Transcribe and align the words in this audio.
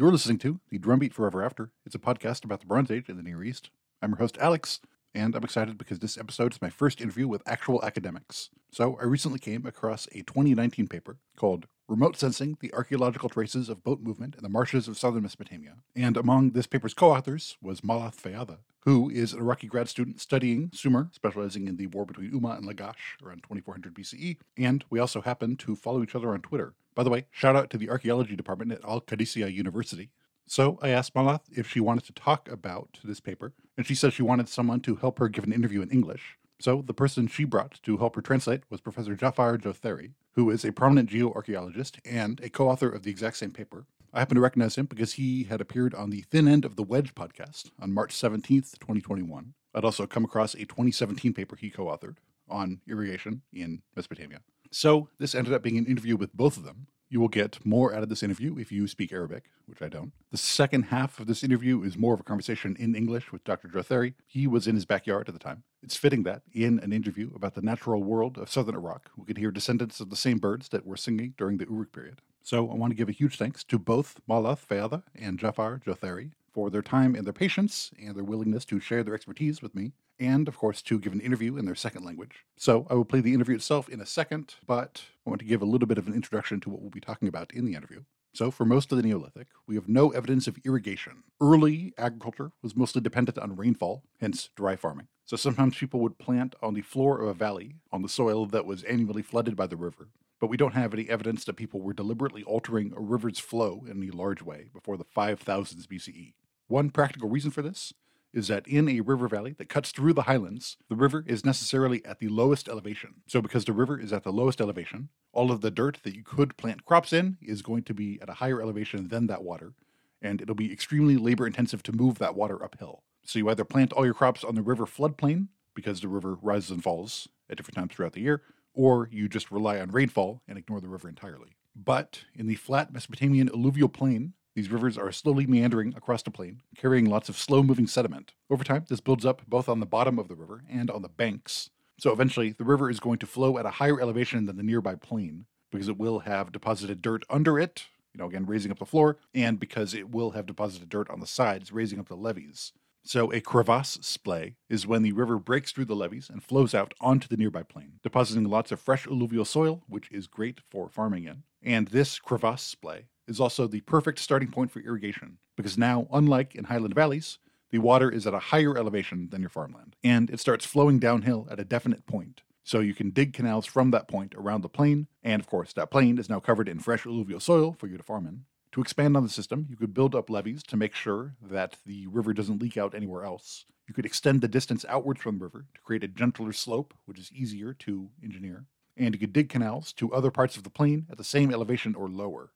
You're 0.00 0.12
listening 0.12 0.38
to 0.38 0.60
The 0.70 0.78
Drumbeat 0.78 1.12
Forever 1.12 1.42
After. 1.42 1.72
It's 1.84 1.96
a 1.96 1.98
podcast 1.98 2.44
about 2.44 2.60
the 2.60 2.66
Bronze 2.66 2.88
Age 2.88 3.08
in 3.08 3.16
the 3.16 3.22
Near 3.24 3.42
East. 3.42 3.70
I'm 4.00 4.10
your 4.10 4.18
host, 4.18 4.38
Alex, 4.40 4.78
and 5.12 5.34
I'm 5.34 5.42
excited 5.42 5.76
because 5.76 5.98
this 5.98 6.16
episode 6.16 6.52
is 6.52 6.62
my 6.62 6.70
first 6.70 7.00
interview 7.00 7.26
with 7.26 7.42
actual 7.46 7.84
academics. 7.84 8.50
So, 8.70 8.96
I 9.02 9.06
recently 9.06 9.40
came 9.40 9.66
across 9.66 10.06
a 10.12 10.22
2019 10.22 10.86
paper 10.86 11.16
called 11.34 11.66
Remote 11.88 12.16
Sensing 12.16 12.56
the 12.60 12.72
Archaeological 12.74 13.28
Traces 13.28 13.68
of 13.68 13.82
Boat 13.82 14.00
Movement 14.00 14.36
in 14.36 14.44
the 14.44 14.48
Marshes 14.48 14.86
of 14.86 14.96
Southern 14.96 15.24
Mesopotamia. 15.24 15.78
And 15.96 16.16
among 16.16 16.50
this 16.50 16.68
paper's 16.68 16.94
co 16.94 17.10
authors 17.10 17.56
was 17.60 17.80
Malath 17.80 18.14
Feadha, 18.14 18.58
who 18.84 19.10
is 19.10 19.32
an 19.32 19.40
Iraqi 19.40 19.66
grad 19.66 19.88
student 19.88 20.20
studying 20.20 20.70
Sumer, 20.72 21.08
specializing 21.10 21.66
in 21.66 21.76
the 21.76 21.88
war 21.88 22.06
between 22.06 22.30
Umma 22.30 22.56
and 22.56 22.68
Lagash 22.68 23.20
around 23.20 23.42
2400 23.42 23.94
BCE. 23.94 24.36
And 24.56 24.84
we 24.90 25.00
also 25.00 25.22
happen 25.22 25.56
to 25.56 25.74
follow 25.74 26.04
each 26.04 26.14
other 26.14 26.32
on 26.32 26.40
Twitter. 26.40 26.74
By 26.98 27.04
the 27.04 27.10
way, 27.10 27.26
shout 27.30 27.54
out 27.54 27.70
to 27.70 27.78
the 27.78 27.90
archaeology 27.90 28.34
department 28.34 28.72
at 28.72 28.84
Al 28.84 29.00
Qadisiyah 29.00 29.54
University. 29.54 30.10
So 30.48 30.80
I 30.82 30.88
asked 30.88 31.14
Malath 31.14 31.42
if 31.56 31.70
she 31.70 31.78
wanted 31.78 32.02
to 32.06 32.12
talk 32.12 32.50
about 32.50 32.98
this 33.04 33.20
paper, 33.20 33.52
and 33.76 33.86
she 33.86 33.94
said 33.94 34.12
she 34.12 34.24
wanted 34.24 34.48
someone 34.48 34.80
to 34.80 34.96
help 34.96 35.20
her 35.20 35.28
give 35.28 35.44
an 35.44 35.52
interview 35.52 35.80
in 35.80 35.90
English. 35.90 36.36
So 36.58 36.82
the 36.84 36.92
person 36.92 37.28
she 37.28 37.44
brought 37.44 37.80
to 37.84 37.98
help 37.98 38.16
her 38.16 38.20
translate 38.20 38.62
was 38.68 38.80
Professor 38.80 39.14
Jaafar 39.14 39.58
Jotheri, 39.58 40.14
who 40.32 40.50
is 40.50 40.64
a 40.64 40.72
prominent 40.72 41.08
geoarchaeologist 41.08 42.00
and 42.04 42.40
a 42.40 42.50
co-author 42.50 42.88
of 42.88 43.04
the 43.04 43.12
exact 43.12 43.36
same 43.36 43.52
paper. 43.52 43.86
I 44.12 44.18
happen 44.18 44.34
to 44.34 44.40
recognize 44.40 44.74
him 44.74 44.86
because 44.86 45.12
he 45.12 45.44
had 45.44 45.60
appeared 45.60 45.94
on 45.94 46.10
the 46.10 46.22
Thin 46.22 46.48
End 46.48 46.64
of 46.64 46.74
the 46.74 46.82
Wedge 46.82 47.14
podcast 47.14 47.70
on 47.80 47.94
March 47.94 48.12
17th, 48.12 48.76
2021. 48.80 49.54
I'd 49.72 49.84
also 49.84 50.08
come 50.08 50.24
across 50.24 50.54
a 50.54 50.64
2017 50.64 51.32
paper 51.32 51.54
he 51.54 51.70
co-authored 51.70 52.16
on 52.48 52.80
irrigation 52.88 53.42
in 53.52 53.82
Mesopotamia. 53.94 54.40
So 54.70 55.08
this 55.18 55.34
ended 55.34 55.52
up 55.52 55.62
being 55.62 55.78
an 55.78 55.86
interview 55.86 56.16
with 56.16 56.34
both 56.34 56.56
of 56.56 56.64
them. 56.64 56.86
You 57.10 57.20
will 57.20 57.28
get 57.28 57.64
more 57.64 57.94
out 57.94 58.02
of 58.02 58.10
this 58.10 58.22
interview 58.22 58.58
if 58.58 58.70
you 58.70 58.86
speak 58.86 59.14
Arabic, 59.14 59.44
which 59.64 59.80
I 59.80 59.88
don't. 59.88 60.12
The 60.30 60.36
second 60.36 60.84
half 60.84 61.18
of 61.18 61.26
this 61.26 61.42
interview 61.42 61.82
is 61.82 61.96
more 61.96 62.12
of 62.12 62.20
a 62.20 62.24
conversation 62.24 62.76
in 62.78 62.94
English 62.94 63.32
with 63.32 63.44
Dr. 63.44 63.68
Jotheri. 63.68 64.12
He 64.26 64.46
was 64.46 64.66
in 64.66 64.74
his 64.74 64.84
backyard 64.84 65.26
at 65.26 65.32
the 65.32 65.38
time. 65.38 65.62
It's 65.82 65.96
fitting 65.96 66.24
that, 66.24 66.42
in 66.52 66.78
an 66.80 66.92
interview 66.92 67.30
about 67.34 67.54
the 67.54 67.62
natural 67.62 68.02
world 68.02 68.36
of 68.36 68.50
southern 68.50 68.74
Iraq, 68.74 69.10
we 69.16 69.24
could 69.24 69.38
hear 69.38 69.50
descendants 69.50 70.00
of 70.00 70.10
the 70.10 70.16
same 70.16 70.36
birds 70.36 70.68
that 70.68 70.84
were 70.84 70.98
singing 70.98 71.32
during 71.38 71.56
the 71.56 71.66
Uruk 71.70 71.92
period. 71.92 72.20
So 72.42 72.70
I 72.70 72.74
want 72.74 72.90
to 72.90 72.96
give 72.96 73.08
a 73.08 73.12
huge 73.12 73.36
thanks 73.36 73.64
to 73.64 73.78
both 73.78 74.20
Malath 74.28 74.66
Feadha 74.66 75.02
and 75.14 75.38
Jaafar 75.38 75.82
Jotheri 75.84 76.32
for 76.52 76.70
their 76.70 76.82
time 76.82 77.14
and 77.14 77.24
their 77.24 77.32
patience 77.32 77.90
and 78.00 78.16
their 78.16 78.24
willingness 78.24 78.64
to 78.66 78.80
share 78.80 79.02
their 79.02 79.14
expertise 79.14 79.62
with 79.62 79.74
me, 79.74 79.92
and 80.18 80.48
of 80.48 80.56
course 80.56 80.82
to 80.82 80.98
give 80.98 81.12
an 81.12 81.20
interview 81.20 81.56
in 81.56 81.64
their 81.64 81.74
second 81.74 82.04
language. 82.04 82.44
So 82.56 82.86
I 82.90 82.94
will 82.94 83.04
play 83.04 83.20
the 83.20 83.34
interview 83.34 83.54
itself 83.56 83.88
in 83.88 84.00
a 84.00 84.06
second, 84.06 84.56
but 84.66 85.02
I 85.26 85.30
want 85.30 85.40
to 85.40 85.46
give 85.46 85.62
a 85.62 85.66
little 85.66 85.88
bit 85.88 85.98
of 85.98 86.06
an 86.06 86.14
introduction 86.14 86.60
to 86.60 86.70
what 86.70 86.80
we'll 86.80 86.90
be 86.90 87.00
talking 87.00 87.28
about 87.28 87.52
in 87.52 87.64
the 87.64 87.74
interview. 87.74 88.02
So, 88.34 88.50
for 88.50 88.64
most 88.64 88.92
of 88.92 88.98
the 88.98 89.02
Neolithic, 89.02 89.48
we 89.66 89.74
have 89.74 89.88
no 89.88 90.10
evidence 90.10 90.46
of 90.46 90.58
irrigation. 90.64 91.24
Early 91.40 91.94
agriculture 91.98 92.52
was 92.62 92.76
mostly 92.76 93.00
dependent 93.00 93.38
on 93.38 93.56
rainfall, 93.56 94.04
hence 94.20 94.50
dry 94.54 94.76
farming. 94.76 95.08
So, 95.24 95.36
sometimes 95.36 95.76
people 95.76 96.00
would 96.00 96.18
plant 96.18 96.54
on 96.62 96.74
the 96.74 96.82
floor 96.82 97.20
of 97.20 97.28
a 97.28 97.34
valley 97.34 97.76
on 97.90 98.02
the 98.02 98.08
soil 98.08 98.46
that 98.46 98.66
was 98.66 98.84
annually 98.84 99.22
flooded 99.22 99.56
by 99.56 99.66
the 99.66 99.76
river. 99.76 100.08
But 100.40 100.48
we 100.48 100.56
don't 100.56 100.74
have 100.74 100.94
any 100.94 101.08
evidence 101.08 101.44
that 101.44 101.54
people 101.54 101.80
were 101.80 101.92
deliberately 101.92 102.44
altering 102.44 102.92
a 102.96 103.00
river's 103.00 103.38
flow 103.38 103.84
in 103.86 104.02
any 104.02 104.10
large 104.10 104.42
way 104.42 104.70
before 104.72 104.96
the 104.96 105.04
5000s 105.04 105.86
BCE. 105.86 106.34
One 106.68 106.90
practical 106.90 107.28
reason 107.28 107.50
for 107.50 107.62
this 107.62 107.92
is 108.32 108.48
that 108.48 108.66
in 108.68 108.88
a 108.88 109.00
river 109.00 109.26
valley 109.26 109.52
that 109.52 109.68
cuts 109.68 109.90
through 109.90 110.12
the 110.12 110.22
highlands, 110.22 110.76
the 110.88 110.96
river 110.96 111.24
is 111.26 111.44
necessarily 111.44 112.04
at 112.04 112.18
the 112.18 112.28
lowest 112.28 112.68
elevation. 112.68 113.14
So, 113.26 113.40
because 113.40 113.64
the 113.64 113.72
river 113.72 113.98
is 113.98 114.12
at 114.12 114.22
the 114.22 114.32
lowest 114.32 114.60
elevation, 114.60 115.08
all 115.32 115.50
of 115.50 115.60
the 115.60 115.70
dirt 115.70 116.00
that 116.02 116.14
you 116.14 116.22
could 116.22 116.56
plant 116.56 116.84
crops 116.84 117.12
in 117.12 117.38
is 117.40 117.62
going 117.62 117.84
to 117.84 117.94
be 117.94 118.18
at 118.20 118.28
a 118.28 118.34
higher 118.34 118.60
elevation 118.60 119.08
than 119.08 119.26
that 119.28 119.42
water, 119.42 119.72
and 120.20 120.42
it'll 120.42 120.54
be 120.54 120.72
extremely 120.72 121.16
labor 121.16 121.46
intensive 121.46 121.82
to 121.84 121.92
move 121.92 122.18
that 122.18 122.36
water 122.36 122.62
uphill. 122.62 123.02
So, 123.24 123.38
you 123.38 123.48
either 123.48 123.64
plant 123.64 123.92
all 123.92 124.04
your 124.04 124.14
crops 124.14 124.44
on 124.44 124.54
the 124.54 124.62
river 124.62 124.84
floodplain 124.84 125.48
because 125.74 126.00
the 126.00 126.08
river 126.08 126.36
rises 126.42 126.70
and 126.70 126.82
falls 126.82 127.28
at 127.48 127.56
different 127.56 127.76
times 127.76 127.92
throughout 127.94 128.12
the 128.12 128.20
year, 128.20 128.42
or 128.78 129.08
you 129.10 129.28
just 129.28 129.50
rely 129.50 129.80
on 129.80 129.90
rainfall 129.90 130.40
and 130.46 130.56
ignore 130.56 130.80
the 130.80 130.88
river 130.88 131.08
entirely. 131.08 131.56
But 131.74 132.24
in 132.32 132.46
the 132.46 132.54
flat 132.54 132.92
Mesopotamian 132.92 133.48
alluvial 133.48 133.88
plain, 133.88 134.34
these 134.54 134.70
rivers 134.70 134.96
are 134.96 135.10
slowly 135.10 135.46
meandering 135.46 135.94
across 135.96 136.22
the 136.22 136.30
plain, 136.30 136.62
carrying 136.76 137.04
lots 137.04 137.28
of 137.28 137.36
slow 137.36 137.64
moving 137.64 137.88
sediment. 137.88 138.34
Over 138.48 138.62
time, 138.62 138.84
this 138.88 139.00
builds 139.00 139.26
up 139.26 139.42
both 139.48 139.68
on 139.68 139.80
the 139.80 139.86
bottom 139.86 140.16
of 140.16 140.28
the 140.28 140.36
river 140.36 140.62
and 140.70 140.92
on 140.92 141.02
the 141.02 141.08
banks. 141.08 141.70
So 141.98 142.12
eventually, 142.12 142.52
the 142.52 142.64
river 142.64 142.88
is 142.88 143.00
going 143.00 143.18
to 143.18 143.26
flow 143.26 143.58
at 143.58 143.66
a 143.66 143.70
higher 143.70 144.00
elevation 144.00 144.46
than 144.46 144.56
the 144.56 144.62
nearby 144.62 144.94
plain 144.94 145.46
because 145.72 145.88
it 145.88 145.98
will 145.98 146.20
have 146.20 146.52
deposited 146.52 147.02
dirt 147.02 147.24
under 147.28 147.58
it, 147.58 147.86
you 148.14 148.18
know, 148.18 148.28
again, 148.28 148.46
raising 148.46 148.70
up 148.70 148.78
the 148.78 148.86
floor, 148.86 149.16
and 149.34 149.58
because 149.58 149.92
it 149.92 150.10
will 150.10 150.30
have 150.30 150.46
deposited 150.46 150.88
dirt 150.88 151.10
on 151.10 151.18
the 151.18 151.26
sides, 151.26 151.72
raising 151.72 151.98
up 151.98 152.08
the 152.08 152.16
levees. 152.16 152.72
So 153.04 153.32
a 153.32 153.40
crevasse 153.40 153.98
splay 154.02 154.56
is 154.68 154.86
when 154.86 155.02
the 155.02 155.12
river 155.12 155.38
breaks 155.38 155.72
through 155.72 155.86
the 155.86 155.96
levees 155.96 156.28
and 156.28 156.42
flows 156.42 156.74
out 156.74 156.92
onto 157.00 157.26
the 157.26 157.36
nearby 157.36 157.62
plain, 157.62 158.00
depositing 158.02 158.44
lots 158.44 158.70
of 158.70 158.80
fresh 158.80 159.06
alluvial 159.06 159.44
soil, 159.44 159.82
which 159.88 160.10
is 160.10 160.26
great 160.26 160.60
for 160.70 160.88
farming 160.88 161.24
in. 161.24 161.42
And 161.62 161.88
this 161.88 162.18
crevasse 162.18 162.62
splay 162.62 163.06
is 163.26 163.40
also 163.40 163.66
the 163.66 163.80
perfect 163.80 164.18
starting 164.18 164.50
point 164.50 164.70
for 164.70 164.80
irrigation 164.80 165.38
because 165.56 165.78
now, 165.78 166.06
unlike 166.12 166.54
in 166.54 166.64
highland 166.64 166.94
valleys, 166.94 167.38
the 167.70 167.78
water 167.78 168.10
is 168.10 168.26
at 168.26 168.34
a 168.34 168.38
higher 168.38 168.76
elevation 168.76 169.28
than 169.30 169.40
your 169.40 169.50
farmland, 169.50 169.96
and 170.02 170.30
it 170.30 170.40
starts 170.40 170.64
flowing 170.64 170.98
downhill 170.98 171.46
at 171.50 171.60
a 171.60 171.64
definite 171.64 172.06
point. 172.06 172.42
So 172.64 172.80
you 172.80 172.94
can 172.94 173.10
dig 173.10 173.32
canals 173.32 173.66
from 173.66 173.90
that 173.90 174.08
point 174.08 174.34
around 174.36 174.62
the 174.62 174.68
plain, 174.68 175.08
and 175.22 175.40
of 175.40 175.46
course, 175.46 175.72
that 175.74 175.90
plain 175.90 176.18
is 176.18 176.28
now 176.28 176.40
covered 176.40 176.68
in 176.68 176.80
fresh 176.80 177.06
alluvial 177.06 177.40
soil 177.40 177.74
for 177.78 177.86
you 177.86 177.96
to 177.96 178.02
farm 178.02 178.26
in. 178.26 178.44
To 178.72 178.80
expand 178.80 179.16
on 179.16 179.22
the 179.22 179.28
system, 179.28 179.66
you 179.68 179.76
could 179.76 179.94
build 179.94 180.14
up 180.14 180.30
levees 180.30 180.62
to 180.64 180.76
make 180.76 180.94
sure 180.94 181.34
that 181.42 181.76
the 181.86 182.06
river 182.06 182.32
doesn't 182.32 182.60
leak 182.60 182.76
out 182.76 182.94
anywhere 182.94 183.24
else. 183.24 183.64
You 183.86 183.94
could 183.94 184.06
extend 184.06 184.40
the 184.40 184.48
distance 184.48 184.84
outwards 184.88 185.20
from 185.20 185.38
the 185.38 185.44
river 185.44 185.66
to 185.74 185.80
create 185.80 186.04
a 186.04 186.08
gentler 186.08 186.52
slope, 186.52 186.92
which 187.06 187.18
is 187.18 187.32
easier 187.32 187.72
to 187.74 188.10
engineer. 188.22 188.66
And 188.96 189.14
you 189.14 189.18
could 189.18 189.32
dig 189.32 189.48
canals 189.48 189.92
to 189.94 190.12
other 190.12 190.30
parts 190.30 190.56
of 190.56 190.64
the 190.64 190.70
plain 190.70 191.06
at 191.10 191.16
the 191.16 191.24
same 191.24 191.52
elevation 191.52 191.94
or 191.94 192.08
lower 192.08 192.50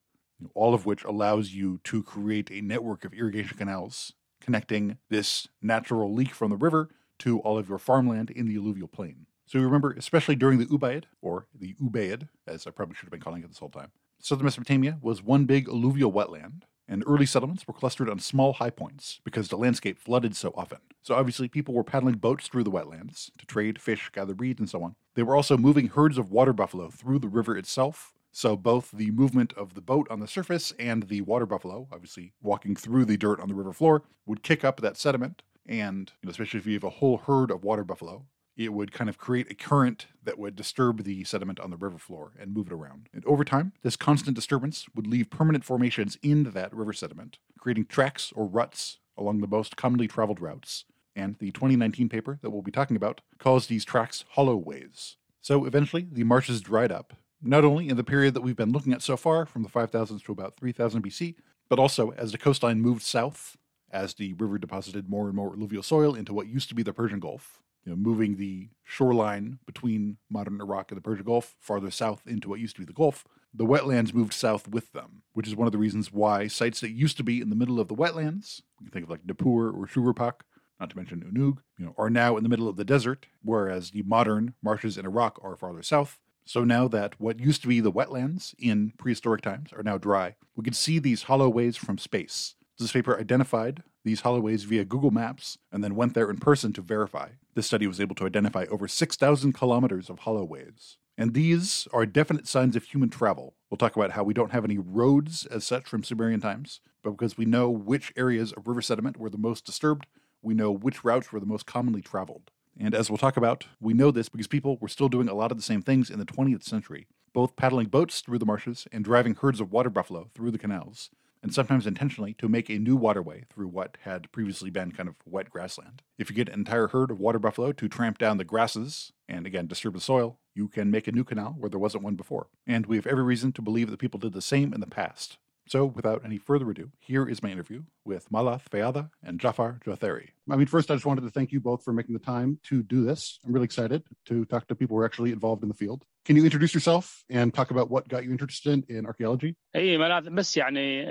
all 0.53 0.73
of 0.73 0.85
which 0.85 1.03
allows 1.03 1.53
you 1.53 1.79
to 1.85 2.03
create 2.03 2.51
a 2.51 2.61
network 2.61 3.05
of 3.05 3.13
irrigation 3.13 3.57
canals 3.57 4.13
connecting 4.41 4.97
this 5.09 5.47
natural 5.61 6.13
leak 6.13 6.33
from 6.33 6.49
the 6.49 6.57
river 6.57 6.89
to 7.19 7.39
all 7.39 7.57
of 7.57 7.69
your 7.69 7.77
farmland 7.77 8.29
in 8.29 8.47
the 8.47 8.57
alluvial 8.57 8.87
plain. 8.87 9.25
So 9.45 9.57
you 9.57 9.65
remember, 9.65 9.91
especially 9.93 10.35
during 10.35 10.59
the 10.59 10.65
Ubaid, 10.65 11.05
or 11.21 11.47
the 11.53 11.75
Ubaid, 11.75 12.27
as 12.47 12.65
I 12.65 12.71
probably 12.71 12.95
should 12.95 13.05
have 13.05 13.11
been 13.11 13.21
calling 13.21 13.43
it 13.43 13.47
this 13.47 13.59
whole 13.59 13.69
time, 13.69 13.91
southern 14.19 14.45
Mesopotamia 14.45 14.97
was 15.01 15.23
one 15.23 15.45
big 15.45 15.67
alluvial 15.67 16.11
wetland, 16.11 16.63
and 16.87 17.03
early 17.07 17.25
settlements 17.25 17.67
were 17.67 17.73
clustered 17.73 18.09
on 18.09 18.19
small 18.19 18.53
high 18.53 18.69
points 18.69 19.21
because 19.23 19.47
the 19.47 19.57
landscape 19.57 19.97
flooded 19.99 20.35
so 20.35 20.53
often. 20.55 20.79
So 21.01 21.15
obviously, 21.15 21.47
people 21.47 21.73
were 21.73 21.83
paddling 21.83 22.15
boats 22.15 22.47
through 22.47 22.63
the 22.63 22.71
wetlands 22.71 23.31
to 23.37 23.45
trade, 23.45 23.81
fish, 23.81 24.09
gather 24.13 24.33
reeds, 24.33 24.59
and 24.59 24.69
so 24.69 24.83
on. 24.83 24.95
They 25.15 25.23
were 25.23 25.35
also 25.35 25.57
moving 25.57 25.87
herds 25.87 26.17
of 26.17 26.31
water 26.31 26.53
buffalo 26.53 26.89
through 26.89 27.19
the 27.19 27.27
river 27.27 27.57
itself 27.57 28.13
so 28.35 28.57
both 28.57 28.89
the 28.91 29.11
movement 29.11 29.53
of 29.53 29.75
the 29.75 29.81
boat 29.81 30.07
on 30.09 30.19
the 30.19 30.27
surface 30.27 30.73
and 30.79 31.03
the 31.03 31.21
water 31.21 31.45
buffalo, 31.45 31.87
obviously 31.91 32.33
walking 32.41 32.75
through 32.75 33.05
the 33.05 33.15
dirt 33.15 33.39
on 33.39 33.47
the 33.47 33.53
river 33.53 33.71
floor, 33.71 34.01
would 34.25 34.41
kick 34.41 34.63
up 34.63 34.81
that 34.81 34.97
sediment. 34.97 35.43
And 35.67 36.11
you 36.21 36.27
know, 36.27 36.31
especially 36.31 36.59
if 36.59 36.65
you 36.65 36.73
have 36.73 36.83
a 36.83 36.89
whole 36.89 37.19
herd 37.19 37.51
of 37.51 37.63
water 37.63 37.83
buffalo, 37.83 38.25
it 38.55 38.73
would 38.73 38.91
kind 38.91 39.09
of 39.09 39.17
create 39.17 39.49
a 39.51 39.55
current 39.55 40.07
that 40.23 40.37
would 40.37 40.55
disturb 40.55 41.03
the 41.03 41.23
sediment 41.23 41.59
on 41.59 41.71
the 41.71 41.77
river 41.77 41.97
floor 41.97 42.33
and 42.39 42.53
move 42.53 42.67
it 42.67 42.73
around. 42.73 43.09
And 43.13 43.25
over 43.25 43.43
time, 43.43 43.73
this 43.81 43.95
constant 43.95 44.35
disturbance 44.35 44.85
would 44.95 45.07
leave 45.07 45.29
permanent 45.29 45.63
formations 45.63 46.17
in 46.21 46.43
that 46.51 46.73
river 46.73 46.93
sediment, 46.93 47.39
creating 47.57 47.85
tracks 47.85 48.31
or 48.35 48.45
ruts 48.45 48.99
along 49.17 49.41
the 49.41 49.47
most 49.47 49.75
commonly 49.75 50.07
traveled 50.07 50.41
routes. 50.41 50.85
And 51.15 51.35
the 51.39 51.51
2019 51.51 52.09
paper 52.09 52.39
that 52.41 52.49
we'll 52.49 52.61
be 52.61 52.71
talking 52.71 52.95
about 52.95 53.21
calls 53.37 53.67
these 53.67 53.85
tracks 53.85 54.25
hollow 54.31 54.55
ways. 54.55 55.17
So 55.41 55.65
eventually, 55.65 56.07
the 56.11 56.23
marshes 56.23 56.61
dried 56.61 56.91
up, 56.91 57.13
not 57.41 57.65
only 57.65 57.89
in 57.89 57.97
the 57.97 58.03
period 58.03 58.33
that 58.33 58.41
we've 58.41 58.55
been 58.55 58.71
looking 58.71 58.93
at 58.93 59.01
so 59.01 59.17
far, 59.17 59.45
from 59.45 59.63
the 59.63 59.69
5000s 59.69 60.23
to 60.23 60.31
about 60.31 60.57
3000 60.57 61.03
BC, 61.03 61.35
but 61.69 61.79
also 61.79 62.11
as 62.11 62.31
the 62.31 62.37
coastline 62.37 62.81
moved 62.81 63.01
south, 63.01 63.57
as 63.91 64.15
the 64.15 64.33
river 64.33 64.57
deposited 64.57 65.09
more 65.09 65.27
and 65.27 65.35
more 65.35 65.53
alluvial 65.53 65.83
soil 65.83 66.15
into 66.15 66.33
what 66.33 66.47
used 66.47 66.69
to 66.69 66.75
be 66.75 66.81
the 66.81 66.93
Persian 66.93 67.19
Gulf, 67.19 67.61
you 67.85 67.91
know, 67.91 67.95
moving 67.95 68.37
the 68.37 68.69
shoreline 68.83 69.59
between 69.65 70.17
modern 70.29 70.61
Iraq 70.61 70.91
and 70.91 70.97
the 70.97 71.01
Persian 71.01 71.25
Gulf 71.25 71.55
farther 71.59 71.91
south 71.91 72.23
into 72.25 72.49
what 72.49 72.59
used 72.59 72.75
to 72.75 72.81
be 72.81 72.85
the 72.85 72.93
Gulf, 72.93 73.25
the 73.53 73.65
wetlands 73.65 74.13
moved 74.13 74.33
south 74.33 74.67
with 74.67 74.91
them, 74.93 75.23
which 75.33 75.47
is 75.47 75.55
one 75.55 75.67
of 75.67 75.71
the 75.71 75.77
reasons 75.77 76.11
why 76.11 76.47
sites 76.47 76.79
that 76.81 76.91
used 76.91 77.17
to 77.17 77.23
be 77.23 77.41
in 77.41 77.49
the 77.49 77.55
middle 77.55 77.79
of 77.79 77.87
the 77.87 77.95
wetlands, 77.95 78.61
you 78.79 78.85
can 78.85 78.91
think 78.91 79.03
of 79.05 79.09
like 79.09 79.25
Nippur 79.25 79.69
or 79.69 79.85
Shuruppak, 79.85 80.41
not 80.79 80.89
to 80.89 80.97
mention 80.97 81.21
Unug, 81.21 81.59
you 81.77 81.85
know, 81.85 81.95
are 81.97 82.09
now 82.09 82.35
in 82.35 82.43
the 82.43 82.49
middle 82.49 82.67
of 82.67 82.77
the 82.77 82.85
desert, 82.85 83.27
whereas 83.43 83.91
the 83.91 84.03
modern 84.03 84.55
marshes 84.63 84.97
in 84.97 85.05
Iraq 85.05 85.39
are 85.43 85.55
farther 85.55 85.83
south, 85.83 86.19
so 86.45 86.63
now 86.63 86.87
that 86.89 87.19
what 87.19 87.39
used 87.39 87.61
to 87.61 87.67
be 87.67 87.79
the 87.79 87.91
wetlands 87.91 88.53
in 88.59 88.91
prehistoric 88.97 89.41
times 89.41 89.71
are 89.71 89.83
now 89.83 89.97
dry, 89.97 90.35
we 90.55 90.63
can 90.63 90.73
see 90.73 90.99
these 90.99 91.23
hollow 91.23 91.49
ways 91.49 91.77
from 91.77 91.97
space. 91.97 92.55
This 92.79 92.91
paper 92.91 93.19
identified 93.19 93.83
these 94.03 94.21
hollow 94.21 94.39
ways 94.39 94.63
via 94.63 94.83
Google 94.83 95.11
Maps 95.11 95.57
and 95.71 95.83
then 95.83 95.95
went 95.95 96.13
there 96.13 96.29
in 96.29 96.37
person 96.37 96.73
to 96.73 96.81
verify. 96.81 97.29
This 97.53 97.67
study 97.67 97.87
was 97.87 98.01
able 98.01 98.15
to 98.15 98.25
identify 98.25 98.65
over 98.69 98.87
6,000 98.87 99.53
kilometers 99.53 100.09
of 100.09 100.19
hollow 100.19 100.43
ways. 100.43 100.97
And 101.17 101.33
these 101.33 101.87
are 101.93 102.05
definite 102.05 102.47
signs 102.47 102.75
of 102.75 102.83
human 102.83 103.09
travel. 103.09 103.53
We'll 103.69 103.77
talk 103.77 103.95
about 103.95 104.11
how 104.11 104.23
we 104.23 104.33
don't 104.33 104.51
have 104.51 104.65
any 104.65 104.79
roads 104.79 105.45
as 105.45 105.63
such 105.63 105.87
from 105.87 106.03
Sumerian 106.03 106.41
times, 106.41 106.81
but 107.03 107.11
because 107.11 107.37
we 107.37 107.45
know 107.45 107.69
which 107.69 108.11
areas 108.17 108.51
of 108.51 108.67
river 108.67 108.81
sediment 108.81 109.17
were 109.17 109.29
the 109.29 109.37
most 109.37 109.65
disturbed, 109.65 110.07
we 110.41 110.55
know 110.55 110.71
which 110.71 111.03
routes 111.03 111.31
were 111.31 111.39
the 111.39 111.45
most 111.45 111.67
commonly 111.67 112.01
traveled. 112.01 112.49
And 112.79 112.95
as 112.95 113.09
we'll 113.09 113.19
talk 113.19 113.37
about, 113.37 113.67
we 113.79 113.93
know 113.93 114.09
this 114.09 114.29
because 114.29 114.47
people 114.47 114.77
were 114.81 114.87
still 114.87 115.09
doing 115.09 115.29
a 115.29 115.35
lot 115.35 115.51
of 115.51 115.57
the 115.57 115.63
same 115.63 115.83
things 115.83 116.09
in 116.09 116.17
the 116.17 116.25
20th 116.25 116.63
century, 116.63 117.05
both 117.31 117.55
paddling 117.55 117.87
boats 117.87 118.21
through 118.21 118.39
the 118.39 118.45
marshes 118.45 118.87
and 118.91 119.05
driving 119.05 119.35
herds 119.35 119.61
of 119.61 119.71
water 119.71 119.91
buffalo 119.91 120.31
through 120.33 120.49
the 120.49 120.57
canals, 120.57 121.11
and 121.43 121.53
sometimes 121.53 121.85
intentionally 121.85 122.33
to 122.35 122.47
make 122.47 122.69
a 122.69 122.79
new 122.79 122.95
waterway 122.95 123.43
through 123.49 123.67
what 123.67 123.97
had 124.01 124.31
previously 124.31 124.69
been 124.69 124.93
kind 124.93 125.09
of 125.09 125.15
wet 125.25 125.49
grassland. 125.49 126.01
If 126.17 126.29
you 126.29 126.35
get 126.35 126.47
an 126.47 126.55
entire 126.55 126.87
herd 126.87 127.11
of 127.11 127.19
water 127.19 127.37
buffalo 127.37 127.73
to 127.73 127.89
tramp 127.89 128.17
down 128.17 128.37
the 128.37 128.45
grasses 128.45 129.11
and 129.27 129.45
again 129.45 129.67
disturb 129.67 129.93
the 129.93 129.99
soil, 129.99 130.39
you 130.55 130.69
can 130.69 130.89
make 130.89 131.07
a 131.07 131.11
new 131.11 131.25
canal 131.25 131.55
where 131.59 131.69
there 131.69 131.79
wasn't 131.79 132.03
one 132.03 132.15
before. 132.15 132.47
And 132.65 132.85
we 132.85 132.95
have 132.95 133.05
every 133.05 133.23
reason 133.23 133.51
to 133.53 133.61
believe 133.61 133.91
that 133.91 133.99
people 133.99 134.19
did 134.19 134.33
the 134.33 134.41
same 134.41 134.73
in 134.73 134.79
the 134.79 134.87
past. 134.87 135.37
So, 135.65 135.85
without 135.85 136.25
any 136.25 136.37
further 136.37 136.69
ado, 136.69 136.91
here 136.99 137.25
is 137.27 137.41
my 137.41 137.49
interview 137.49 137.83
with 138.05 138.29
Malath 138.29 138.65
Feadha 138.69 139.09
and 139.23 139.39
Jaafar 139.39 139.79
Jotheri. 139.85 140.29
I 140.51 140.55
mean, 140.57 140.67
first, 140.67 140.91
I 140.91 140.95
just 140.95 141.05
wanted 141.05 141.21
to 141.21 141.29
thank 141.29 141.51
you 141.51 141.61
both 141.61 141.83
for 141.83 141.93
making 141.93 142.13
the 142.13 142.19
time 142.19 142.59
to 142.63 142.83
do 142.83 143.03
this. 143.05 143.39
I'm 143.45 143.53
really 143.53 143.65
excited 143.65 144.03
to 144.25 144.45
talk 144.45 144.67
to 144.67 144.75
people 144.75 144.97
who 144.97 145.01
are 145.01 145.05
actually 145.05 145.31
involved 145.31 145.63
in 145.63 145.69
the 145.69 145.75
field. 145.75 146.03
Can 146.25 146.35
you 146.35 146.43
introduce 146.43 146.73
yourself 146.73 147.23
and 147.29 147.53
talk 147.53 147.71
about 147.71 147.89
what 147.89 148.07
got 148.09 148.25
you 148.25 148.31
interested 148.31 148.89
in 148.89 149.05
archaeology? 149.05 149.55
اي 149.75 149.97
ملاذ 149.97 150.29
يعني 150.57 151.05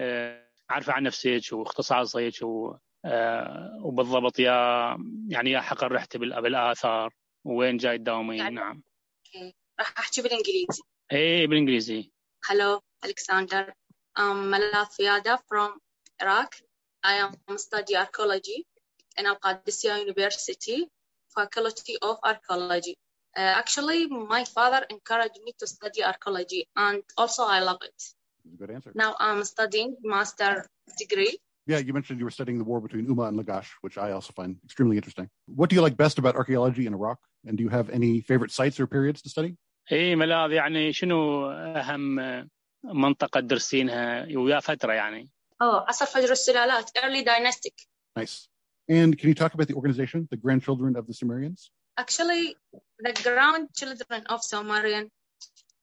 عن 0.70 1.06
يا 4.38 4.96
يعني 5.28 5.50
يا 5.50 5.62
بالاثار 6.40 7.14
وين 7.44 7.76
جاي 7.76 7.98
راح 9.80 9.98
احكي 9.98 10.22
بالانجليزي 10.22 10.82
بالانجليزي 11.46 12.12
I'm 14.14 14.50
Mala 14.50 14.86
Feadha 14.92 15.38
from 15.48 15.78
Iraq. 16.20 16.54
I 17.02 17.14
am 17.14 17.32
studying 17.56 17.98
archaeology 17.98 18.66
in 19.16 19.24
Al 19.24 19.36
Qadisiyah 19.36 20.00
University, 20.00 20.86
Faculty 21.34 21.96
of 22.02 22.18
Archaeology. 22.22 22.94
Uh, 23.34 23.40
actually, 23.40 24.06
my 24.08 24.44
father 24.44 24.84
encouraged 24.90 25.40
me 25.42 25.52
to 25.58 25.66
study 25.66 26.04
archaeology, 26.04 26.68
and 26.76 27.02
also 27.16 27.44
I 27.44 27.60
love 27.60 27.78
it. 27.82 28.02
Good 28.58 28.70
answer. 28.70 28.92
Now 28.94 29.16
I'm 29.18 29.44
studying 29.44 29.96
master 30.04 30.66
degree. 30.98 31.38
Yeah, 31.66 31.78
you 31.78 31.94
mentioned 31.94 32.18
you 32.18 32.26
were 32.26 32.30
studying 32.30 32.58
the 32.58 32.64
war 32.64 32.82
between 32.82 33.06
Umma 33.06 33.28
and 33.28 33.38
Lagash, 33.40 33.68
which 33.80 33.96
I 33.96 34.12
also 34.12 34.34
find 34.34 34.56
extremely 34.62 34.96
interesting. 34.96 35.30
What 35.46 35.70
do 35.70 35.76
you 35.76 35.80
like 35.80 35.96
best 35.96 36.18
about 36.18 36.36
archaeology 36.36 36.86
in 36.86 36.92
Iraq? 36.92 37.18
And 37.46 37.56
do 37.56 37.64
you 37.64 37.70
have 37.70 37.88
any 37.88 38.20
favorite 38.20 38.50
sites 38.50 38.78
or 38.78 38.86
periods 38.86 39.22
to 39.22 39.30
study؟ 39.30 39.56
اي 39.92 40.16
ملاذ 40.16 40.50
يعني 40.52 40.92
شنو 40.92 41.50
اهم 41.50 42.20
منطقه 42.84 43.40
تدرسينها 43.40 44.26
ويا 44.36 44.60
فتره 44.60 44.92
يعني 44.92 45.30
oh 45.62 45.88
عصر 45.88 46.06
فجر 46.06 46.32
السلالات 46.32 46.90
early 46.98 47.24
dynastic 47.24 47.74
Nice. 48.16 48.48
And 48.88 49.16
can 49.18 49.28
you 49.30 49.34
talk 49.34 49.54
about 49.54 49.68
the 49.68 49.74
organization, 49.74 50.28
the 50.30 50.36
grandchildren 50.36 50.96
of 50.96 51.06
the 51.06 51.14
Sumerians? 51.14 51.70
Actually, 51.96 52.56
the 52.98 53.14
grandchildren 53.22 54.26
of 54.26 54.42
Sumerian, 54.42 55.10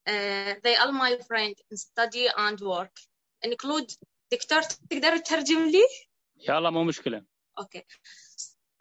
uh, 0.08 0.54
they 0.66 0.76
are 0.76 0.92
my 0.92 1.18
friend 1.28 1.56
in 1.72 1.78
study 1.78 2.28
and 2.38 2.60
work. 2.60 2.96
Include 3.42 3.90
دكتور 4.32 4.62
تقدر 4.62 5.18
تترجم 5.18 5.66
لي؟ 5.66 5.84
يلا 6.50 6.70
مو 6.70 6.84
مشكله 6.84 7.26
أوكي. 7.60 7.84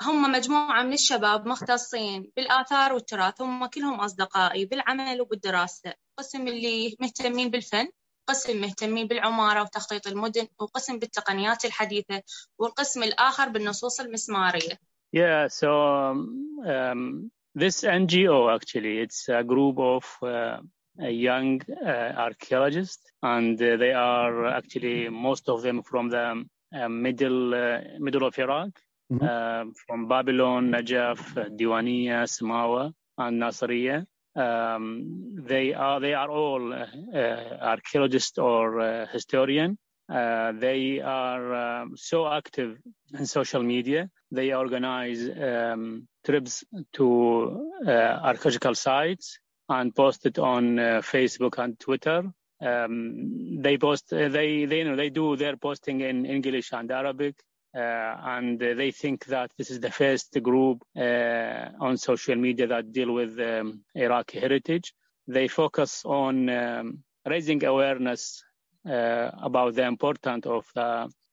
هم 0.03 0.33
مجموعة 0.33 0.83
من 0.83 0.93
الشباب 0.93 1.47
مختصين 1.47 2.33
بالآثار 2.37 2.93
والتراث 2.93 3.41
هم 3.41 3.67
كلهم 3.67 4.01
أصدقائي 4.01 4.65
بالعمل 4.65 5.21
وبالدراسة 5.21 5.95
قسم 6.19 6.49
اللي 6.49 6.97
مهتمين 7.01 7.51
بالفن 7.51 7.89
قسم 8.29 8.61
مهتمين 8.61 9.07
بالعمارة 9.07 9.63
وتخطيط 9.63 10.07
المدن 10.07 10.47
وقسم 10.61 10.99
بالتقنيات 10.99 11.65
الحديثة 11.65 12.23
والقسم 12.59 13.03
الآخر 13.03 13.49
بالنصوص 13.49 14.01
المسمارية 14.01 14.79
Yeah, 15.13 15.49
so 15.49 15.69
um, 15.71 16.19
um, 16.67 17.31
this 17.55 17.77
NGO 17.83 18.55
actually, 18.55 18.95
it's 19.05 19.29
a 19.29 19.43
group 19.43 19.77
of 19.79 20.05
uh, 20.23 20.59
a 21.01 21.11
young 21.29 21.63
uh, 21.83 22.13
archaeologists, 22.27 23.05
and 23.23 23.57
uh, 23.63 23.77
they 23.83 23.93
are 23.93 24.47
actually 24.59 25.09
most 25.09 25.49
of 25.49 25.63
them 25.63 25.83
from 25.83 26.05
the 26.11 26.25
uh, 26.79 26.89
middle 26.89 27.55
uh, 27.55 27.81
middle 28.07 28.25
of 28.29 28.35
Iraq, 28.39 28.73
Mhm. 29.13 29.23
uh, 29.33 29.65
from 29.87 30.01
Babylon, 30.13 30.63
Najaf, 30.75 31.21
uh, 31.37 31.49
Diwania, 31.59 32.19
Samawa, 32.37 32.83
and 33.23 33.35
Nasiriyah. 33.43 34.01
Um, 34.39 35.35
they 35.53 35.75
are 35.75 35.99
they 36.01 36.15
are 36.15 36.31
all 36.31 36.73
uh, 36.73 36.87
uh, 37.13 37.59
archaeologists 37.61 38.39
or 38.39 38.81
uh, 38.81 39.07
historian. 39.13 39.79
Uh, 40.09 40.53
they 40.53 41.01
are 41.01 41.55
um, 41.55 41.97
so 41.97 42.27
active 42.27 42.79
in 43.19 43.27
social 43.27 43.63
media. 43.63 44.09
They 44.31 44.55
organize 44.55 45.29
um, 45.29 46.09
trips 46.25 46.65
to 46.95 47.71
uh, 47.87 47.91
archaeological 47.91 48.75
sites 48.75 49.39
and 49.69 49.95
post 49.95 50.25
it 50.25 50.39
on 50.39 50.79
uh, 50.79 51.03
Facebook 51.03 51.59
and 51.63 51.79
Twitter. 51.79 52.23
Um, 52.61 53.61
they 53.61 53.77
post, 53.77 54.09
they, 54.11 54.65
they, 54.65 54.79
you 54.79 54.85
know, 54.85 54.97
they 54.97 55.11
do 55.11 55.37
their 55.37 55.57
posting 55.57 56.01
in 56.01 56.25
English 56.25 56.73
and 56.73 56.91
Arabic. 56.91 57.37
Uh, 57.75 58.17
and 58.35 58.63
uh, 58.63 58.75
they 58.75 58.91
think 58.91 59.27
that 59.27 59.51
this 59.59 59.71
is 59.71 59.81
the 59.81 59.91
first 59.91 60.37
group 60.43 60.83
uh, 60.97 61.69
on 61.81 61.97
social 61.97 62.37
media 62.37 62.67
that 62.67 62.93
deal 62.93 63.13
with 63.13 63.39
um, 63.39 63.81
Iraqi 63.95 64.41
heritage. 64.41 64.95
They 65.27 65.49
focus 65.49 66.03
on 66.05 66.49
um, 66.49 67.05
raising 67.27 67.65
awareness 67.65 68.43
about 68.85 69.75
the 69.75 69.85
importance 69.85 70.47
of 70.47 70.65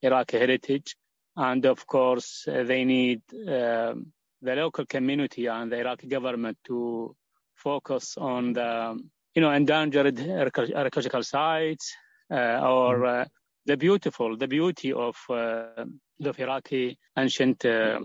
Iraqi 0.01 0.37
heritage. 0.37 0.97
And 1.37 1.65
of 1.65 1.87
course, 1.87 2.43
they 2.45 2.83
need 2.83 3.21
um 3.47 4.11
the 4.45 4.55
local 4.55 4.85
community 4.85 5.47
and 5.47 5.71
the 5.71 5.79
Iraqi 5.79 6.07
government 6.07 6.57
to 6.65 7.15
focus 7.55 8.15
on 8.17 8.53
the, 8.53 8.97
you 9.33 9.41
know, 9.41 9.51
endangered 9.51 10.19
archaeological 10.19 11.23
sites 11.23 11.95
uh, 12.31 12.59
or 12.63 13.05
uh, 13.05 13.25
the 13.65 13.75
beautiful, 13.75 14.37
the 14.37 14.47
beauty 14.47 14.93
of 14.93 15.15
uh, 15.29 15.85
the 16.19 16.33
Iraqi 16.37 16.97
ancient 17.17 17.65
uh, 17.65 17.99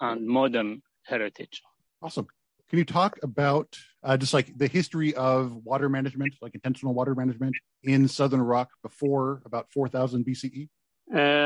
and 0.00 0.26
modern 0.26 0.82
heritage. 1.04 1.62
Awesome. 2.02 2.26
Can 2.68 2.78
you 2.78 2.84
talk 2.84 3.18
about 3.22 3.76
uh, 4.02 4.16
just 4.16 4.34
like 4.34 4.56
the 4.56 4.66
history 4.66 5.14
of 5.14 5.54
water 5.64 5.88
management, 5.88 6.34
like 6.40 6.54
intentional 6.54 6.94
water 6.94 7.14
management 7.14 7.54
in 7.82 8.08
southern 8.08 8.40
Iraq 8.40 8.68
before 8.82 9.42
about 9.44 9.66
4000 9.72 10.24
BCE? 10.24 10.68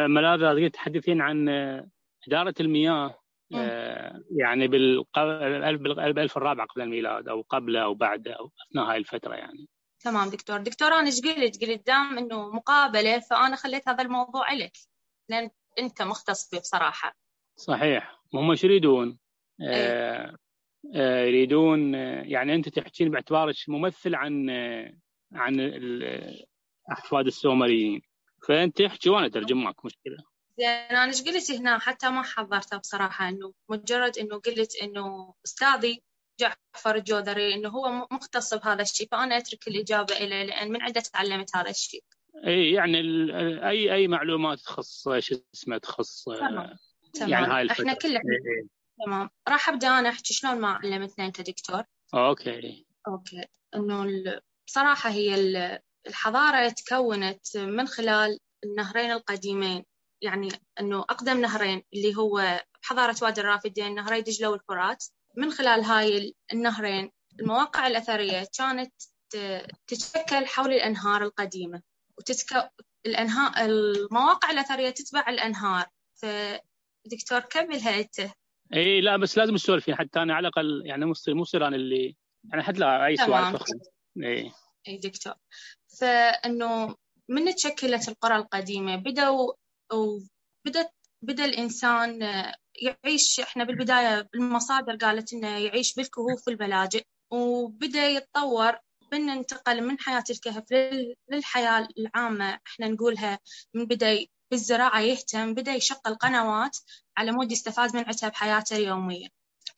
ملاذ 0.07 0.41
تقدر 0.41 0.69
تحدثين 0.69 1.21
عن 1.21 1.49
آه، 1.49 1.89
إدارة 2.29 2.55
المياه 2.61 3.19
آه، 3.55 4.23
يعني 4.31 4.69
بالألف 4.69 5.81
بالألف 5.81 6.37
الرابع 6.37 6.65
قبل 6.65 6.83
الميلاد 6.83 7.29
أو 7.29 7.41
قبله 7.41 7.85
أو 7.85 7.95
بعده 7.95 8.33
أو 8.33 8.51
أثناء 8.71 8.85
هاي 8.85 8.97
الفترة 8.97 9.35
يعني 9.35 9.69
تمام 10.01 10.29
دكتور 10.29 10.59
دكتور 10.59 10.89
أنا 10.89 11.07
إيش 11.07 11.21
قلت 11.21 11.65
قلت 11.65 11.87
دام 11.87 12.19
إنه 12.19 12.49
مقابلة 12.49 13.19
فأنا 13.19 13.57
خليت 13.57 13.89
هذا 13.89 14.03
الموضوع 14.03 14.53
لك 14.53 14.73
لأن 15.29 15.51
أنت 15.79 16.03
مختص 16.03 16.51
فيه 16.51 16.59
بصراحة. 16.59 17.17
صحيح. 17.57 18.21
هم 18.35 18.51
إيش 18.51 18.65
يريدون؟ 18.65 19.19
إيه. 19.61 19.69
آه، 19.69 20.37
آه، 20.95 21.25
يريدون 21.25 21.95
آه، 21.95 22.23
يعني 22.23 22.55
أنت 22.55 22.69
تحكين 22.69 23.11
باعتبارك 23.11 23.57
ممثل 23.69 24.15
عن 24.15 24.51
عن 25.33 25.61
أحفاد 26.93 27.27
السومريين. 27.27 28.01
فأنت 28.49 28.81
احكي 28.81 29.11
وأنا 29.11 29.27
أترجم 29.27 29.63
معك 29.65 29.85
مشكله 29.85 30.17
زين 30.59 30.69
أنا 30.69 31.05
إيش 31.05 31.23
قلت 31.23 31.51
هنا؟ 31.51 31.79
حتى 31.79 32.11
ما 32.11 32.23
حضرته 32.23 32.77
بصراحة 32.77 33.29
إنه 33.29 33.53
مجرد 33.69 34.19
إنه 34.19 34.39
قلت 34.39 34.77
إنه 34.83 35.35
أستاذي 35.47 36.03
جعفر 36.41 36.95
الجودري 36.95 37.55
إنه 37.55 37.69
هو 37.69 38.09
مختص 38.11 38.55
بهذا 38.55 38.83
الشيء 38.83 39.09
فأنا 39.11 39.37
أترك 39.37 39.69
الإجابة 39.69 40.15
له 40.15 40.43
لأن 40.43 40.73
من 40.73 40.83
عنده 40.83 41.01
تعلمت 41.01 41.57
هذا 41.57 41.71
الشيء. 41.71 42.05
إي 42.47 42.73
يعني 42.73 43.01
ال- 43.01 43.59
أي 43.65 43.95
أي 43.95 44.09
معلومات 44.09 44.59
تخص 44.61 45.09
شو 45.19 45.37
اسمه 45.55 45.79
تخص 45.79 46.25
تمام 46.25 46.77
تمام. 47.15 47.31
يعني 47.31 47.47
هاي 47.47 47.63
الفترة. 47.63 47.83
إحنا 47.83 47.95
كلنا. 47.95 48.21
تمام. 49.07 49.31
راح 49.49 49.69
أبدأ 49.69 49.99
أنا. 49.99 50.09
أحكي 50.09 50.35
شلون 50.35 50.61
ما 50.61 50.69
علمتنا 50.69 51.27
أنت 51.27 51.41
دكتور؟ 51.41 51.83
أوكي. 52.15 52.87
أوكي. 53.09 53.45
إنه 53.75 54.03
ال- 54.03 54.41
بصراحة 54.67 55.11
هي 55.11 55.35
ال- 55.35 55.79
الحضارة 56.07 56.69
تكونت 56.69 57.57
من 57.57 57.87
خلال 57.87 58.39
النهرين 58.65 59.11
القديمين. 59.13 59.85
يعني 60.23 60.49
إنه 60.81 60.99
أقدم 61.01 61.41
نهرين 61.41 61.83
اللي 61.95 62.17
هو 62.17 62.63
حضارة 62.83 63.17
وادي 63.23 63.41
الرافدين 63.41 63.95
نهري 63.95 64.23
دجلة 64.23 64.51
والفرات. 64.51 65.05
من 65.37 65.51
خلال 65.51 65.81
هاي 65.85 66.35
النهرين 66.53 67.11
المواقع 67.41 67.87
الأثرية 67.87 68.47
كانت 68.59 68.93
تتشكل 69.87 70.47
حول 70.47 70.73
الأنهار 70.73 71.23
القديمة. 71.23 71.83
وتتك... 72.19 72.71
الأنهار 73.07 73.53
المواقع 73.67 74.51
الأثرية 74.51 74.91
تتبع 74.91 75.29
الأنهار. 75.29 75.87
فدكتور 76.15 77.41
كملها 77.41 78.01
أنت 78.01 78.33
إي 78.75 79.01
لا 79.01 79.17
بس 79.17 79.39
لازم 79.39 79.57
تسولفين 79.57 79.95
حتى 79.95 80.23
أنا 80.23 80.35
على 80.35 80.49
الأقل 80.49 80.83
يعني 80.87 81.07
مو 81.07 81.13
مو 81.29 81.43
يصير 81.43 81.67
أنا 81.67 81.77
اللي 81.77 82.17
يعني 82.51 82.63
حتى 82.63 82.79
لا 82.79 83.07
أي 83.07 83.17
سؤال 83.17 83.59
إي. 84.25 84.53
إي 84.89 84.99
دكتور. 84.99 85.35
فانه 86.01 86.97
من 87.29 87.55
تشكلت 87.55 88.09
القرى 88.09 88.37
القديمة؟ 88.37 88.97
بدأوا 88.97 89.53
وبدت 89.93 90.91
بدأ 91.23 91.45
الإنسان 91.45 92.23
يعيش 92.83 93.41
إحنا 93.41 93.65
بالبداية 93.65 94.29
المصادر 94.35 94.97
قالت 94.97 95.33
إنه 95.33 95.59
يعيش 95.59 95.95
بالكهوف 95.95 96.49
والبلاجئ 96.49 97.03
وبدأ 97.31 98.07
يتطور 98.07 98.79
من 99.13 99.31
انتقل 99.31 99.81
من 99.81 99.99
حياة 100.01 100.25
الكهف 100.31 100.65
للحياة 101.31 101.89
العامة 101.99 102.61
إحنا 102.67 102.89
نقولها 102.89 103.39
من 103.75 103.85
بدأ 103.85 104.27
بالزراعة 104.51 105.01
يهتم 105.01 105.55
بدأ 105.55 105.73
يشغل 105.75 106.15
قنوات 106.21 106.77
على 107.17 107.33
مود 107.33 107.53
يستفاد 107.53 107.97
من 107.97 108.05
عتها 108.05 108.29
بحياته 108.29 108.77
اليومية. 108.77 109.29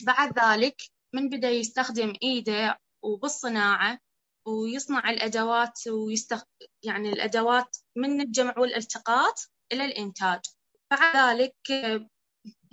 بعد 0.03 0.39
ذلك 0.39 0.83
من 1.15 1.29
بدأ 1.29 1.51
يستخدم 1.51 2.13
إيده 2.23 2.79
وبالصناعة 3.03 3.99
ويصنع 4.47 5.11
الأدوات 5.11 5.89
ويستخ... 5.89 6.45
يعني 6.83 7.09
الأدوات 7.09 7.77
من 7.97 8.21
الجمع 8.21 8.55
والالتقاط 8.59 9.51
إلى 9.73 9.85
الإنتاج. 9.85 10.41
بعد 10.91 11.17
ذلك 11.17 11.57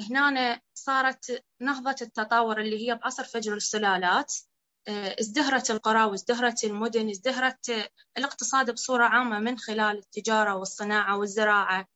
هنا 0.10 0.62
صارت 0.74 1.44
نهضة 1.62 1.96
التطور 2.02 2.62
اللي 2.62 2.88
هي 2.90 2.96
بعصر 2.96 3.24
فجر 3.24 3.54
السلالات. 3.56 4.34
ازدهرت 4.90 5.72
القرى 5.72 6.04
وازدهرت 6.04 6.64
المدن 6.64 7.10
ازدهرت 7.10 7.90
الاقتصاد 8.18 8.72
بصورة 8.72 9.06
عامة 9.06 9.40
من 9.40 9.58
خلال 9.58 9.98
التجارة 9.98 10.56
والصناعة 10.56 11.18
والزراعة 11.18 11.88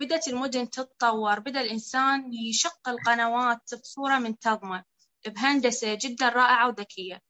بدأت 0.00 0.28
المدن 0.28 0.70
تتطور 0.70 1.38
بدأ 1.40 1.60
الإنسان 1.60 2.34
يشق 2.34 2.88
القنوات 2.88 3.74
بصورة 3.74 4.18
منتظمة 4.18 4.84
بهندسة 5.26 5.98
جدا 6.00 6.28
رائعة 6.28 6.68
وذكية 6.68 7.20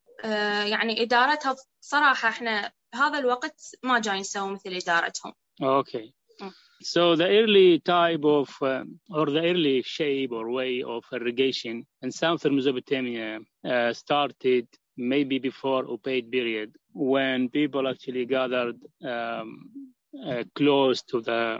يعني 0.64 1.02
إدارتها 1.02 1.56
بصراحة 1.82 2.28
إحنا 2.28 2.72
هذا 2.94 3.18
الوقت 3.18 3.60
ما 3.82 3.98
جاي 3.98 4.20
نسوي 4.20 4.52
مثل 4.52 4.70
إدارتهم. 4.70 5.32
Okay. 5.62 6.12
So 6.82 7.16
the 7.16 7.26
early 7.26 7.80
type 7.80 8.24
of 8.24 8.50
uh, 8.62 8.84
or 9.10 9.26
the 9.26 9.40
early 9.42 9.82
shape 9.82 10.32
or 10.32 10.50
way 10.50 10.82
of 10.82 11.04
irrigation 11.12 11.86
in 12.02 12.12
southern 12.12 12.56
Mesopotamia 12.56 13.40
uh, 13.64 13.92
started 13.92 14.68
maybe 14.96 15.38
before 15.38 15.84
Ubaid 15.84 16.30
period 16.30 16.76
when 16.92 17.48
people 17.48 17.88
actually 17.88 18.26
gathered 18.26 18.76
um, 19.04 19.70
uh, 20.26 20.44
close 20.54 21.02
to 21.02 21.20
the 21.20 21.58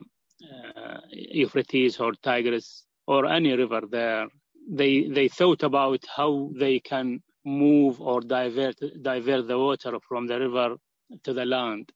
Euphrates 1.12 1.98
or 1.98 2.12
Tigris 2.22 2.84
or 3.06 3.26
any 3.26 3.52
river 3.52 3.82
there. 3.90 4.28
They 4.68 5.08
they 5.08 5.28
thought 5.28 5.62
about 5.62 6.04
how 6.14 6.50
they 6.58 6.80
can 6.80 7.22
move 7.44 8.00
or 8.00 8.20
divert 8.20 8.76
divert 9.02 9.46
the 9.48 9.58
water 9.58 9.98
from 10.08 10.26
the 10.26 10.38
river 10.40 10.76
to 11.22 11.32
the 11.32 11.46
land 11.46 11.90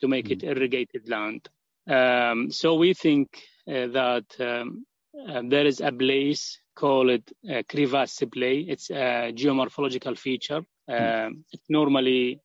to 0.00 0.08
make 0.08 0.30
it 0.30 0.44
irrigated 0.44 1.08
land. 1.08 1.48
Um, 1.88 2.50
so 2.50 2.74
we 2.74 2.94
think 2.94 3.42
uh, 3.68 3.86
that 3.88 4.24
um, 4.40 4.86
uh, 5.28 5.42
there 5.44 5.66
is 5.66 5.80
a 5.80 5.92
place 5.92 6.58
called 6.74 7.22
uh, 7.50 7.62
crevasse 7.68 8.12
splay. 8.12 8.60
It's 8.60 8.90
a 8.90 9.32
geomorphological 9.32 10.16
feature. 10.18 10.64
Mm. 10.88 11.44
It's 11.52 11.68
normally 11.68 12.40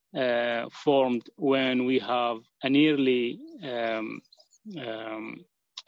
formed 0.71 1.29
when 1.35 1.85
we 1.85 1.99
have 1.99 2.37
an 2.63 2.75
early 2.75 3.39
um, 3.63 4.21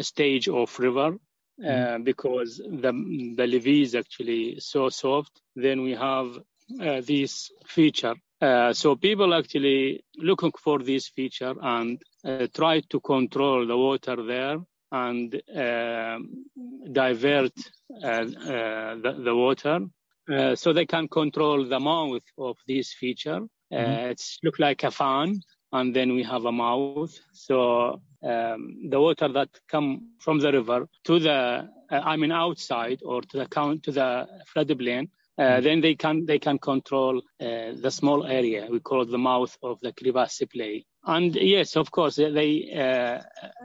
stage 0.01 0.47
of 0.49 0.79
river 0.79 1.17
mm. 1.61 2.03
because 2.03 2.57
the 2.57 2.91
the 3.37 3.47
levee 3.47 3.83
is 3.83 3.95
actually 3.95 4.59
so 4.59 4.89
soft. 4.89 5.41
Then 5.55 5.81
we 5.83 5.91
have 5.91 6.37
uh, 6.81 7.01
this 7.01 7.51
feature. 7.65 8.15
Uh, 8.41 8.71
so 8.73 8.95
people 8.95 9.33
actually 9.33 10.03
looking 10.17 10.51
for 10.63 10.79
this 10.79 11.09
feature 11.09 11.53
and 11.61 12.01
uh, 12.23 12.47
try 12.53 12.79
to 12.89 12.99
control 13.01 13.67
the 13.67 13.77
water 13.77 14.15
there 14.23 14.57
and 14.91 15.41
divert 16.91 17.53
the, 17.89 19.21
the, 19.23 19.35
water 19.35 19.81
so 20.55 20.73
they 20.73 20.85
can 20.85 21.07
control 21.07 21.65
the 21.65 21.79
mouth 21.79 22.23
of 22.37 22.57
this 22.67 22.93
feature. 22.93 23.41
Mm-hmm. 23.71 24.11
It's 24.11 24.39
look 24.41 24.57
like 24.57 24.83
a 24.83 24.89
fan 24.89 25.41
and 25.71 25.95
then 25.95 26.13
we 26.13 26.23
have 26.23 26.45
a 26.45 26.51
mouth. 26.51 27.13
So 27.33 28.01
um, 28.23 28.89
the 28.89 28.99
water 28.99 29.27
that 29.27 29.49
come 29.67 30.13
from 30.19 30.39
the 30.39 30.51
river 30.51 30.87
to 31.05 31.19
the, 31.19 31.69
uh, 31.91 32.01
I 32.03 32.15
mean, 32.17 32.31
outside 32.31 33.01
or 33.05 33.21
to 33.21 33.37
the 33.37 33.45
count 33.45 33.83
to 33.83 33.91
the 33.91 34.27
floodplain 34.53 35.09
uh, 35.39 35.61
then 35.61 35.79
they 35.79 35.95
can 35.95 36.25
they 36.25 36.37
can 36.37 36.59
control 36.59 37.17
uh, 37.39 37.71
the 37.81 37.89
small 37.89 38.25
area. 38.25 38.67
We 38.69 38.81
call 38.81 39.03
it 39.03 39.09
the 39.09 39.17
mouth 39.17 39.57
of 39.63 39.79
the 39.79 39.93
crevasse 39.93 40.39
splay. 40.39 40.85
And 41.05 41.33
yes, 41.35 41.77
of 41.77 41.91
course, 41.91 42.17
they 42.17 42.51
uh, 42.73 43.21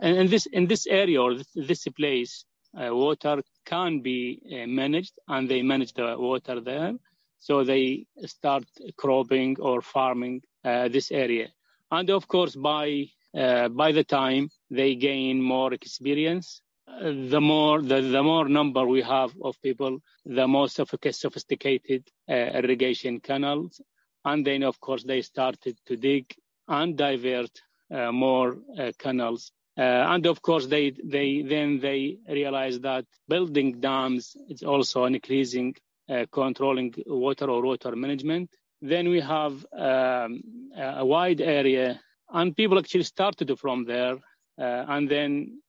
in 0.07 0.29
this 0.29 0.47
in 0.47 0.67
this 0.67 0.87
area 0.87 1.21
or 1.21 1.35
this, 1.35 1.49
this 1.55 1.89
place, 1.97 2.45
uh, 2.79 2.95
water 2.95 3.43
can 3.67 4.01
be 4.03 4.41
uh, 4.53 4.69
managed, 4.69 5.19
and 5.27 5.49
they 5.49 5.63
manage 5.63 5.95
the 5.95 6.17
water 6.17 6.61
there. 6.61 6.93
So 7.41 7.65
they 7.65 8.07
start 8.25 8.65
cropping 8.97 9.61
or 9.61 9.83
farming 9.83 10.43
uh, 10.65 10.89
this 10.89 11.11
area. 11.11 11.49
And 11.91 12.09
of 12.11 12.29
course, 12.29 12.55
by 12.55 13.07
by 13.33 13.91
the 13.91 14.05
time 14.05 14.49
they 14.71 14.95
gain 14.95 15.43
more 15.43 15.75
experience, 15.75 16.63
the 16.87 17.41
more 17.41 17.83
the, 17.83 18.01
the 18.01 18.23
more 18.23 18.49
number 18.49 18.87
we 18.87 19.03
have 19.03 19.33
of 19.43 19.61
people, 19.63 19.99
the 20.25 20.47
more 20.47 20.69
sophisticated 20.69 22.09
uh, 22.29 22.35
irrigation 22.35 23.21
canals, 23.21 23.81
and 24.25 24.47
then 24.47 24.63
of 24.63 24.81
course 24.81 25.05
they 25.05 25.23
started 25.23 25.79
to 25.87 25.97
dig 25.97 26.35
and 26.69 26.97
divert 26.97 27.51
uh, 27.91 28.13
more 28.13 28.57
uh, 28.79 28.93
canals. 28.99 29.53
Uh, 29.77 29.83
and 29.83 30.27
of 30.27 30.41
course, 30.41 30.67
they 30.67 30.91
they 31.05 31.43
then 31.43 31.81
they 31.81 32.17
realized 32.29 32.83
that 32.83 33.05
building 33.29 33.81
dams 33.81 34.37
is 34.49 34.63
also 34.63 35.05
an 35.05 35.15
increasing 35.15 35.75
uh, 36.09 36.27
controlling 36.31 36.95
water 37.07 37.51
or 37.51 37.63
water 37.63 37.97
management. 37.97 38.51
Then 38.81 39.09
we 39.09 39.21
have 39.21 39.67
um, 39.73 40.43
a 40.77 41.05
wide 41.05 41.41
area, 41.41 42.01
and 42.31 42.57
people 42.57 42.79
actually 42.79 43.05
started 43.05 43.59
from 43.59 43.85
there, 43.85 44.17
uh, 44.59 44.85
and 44.89 45.09
then 45.09 45.61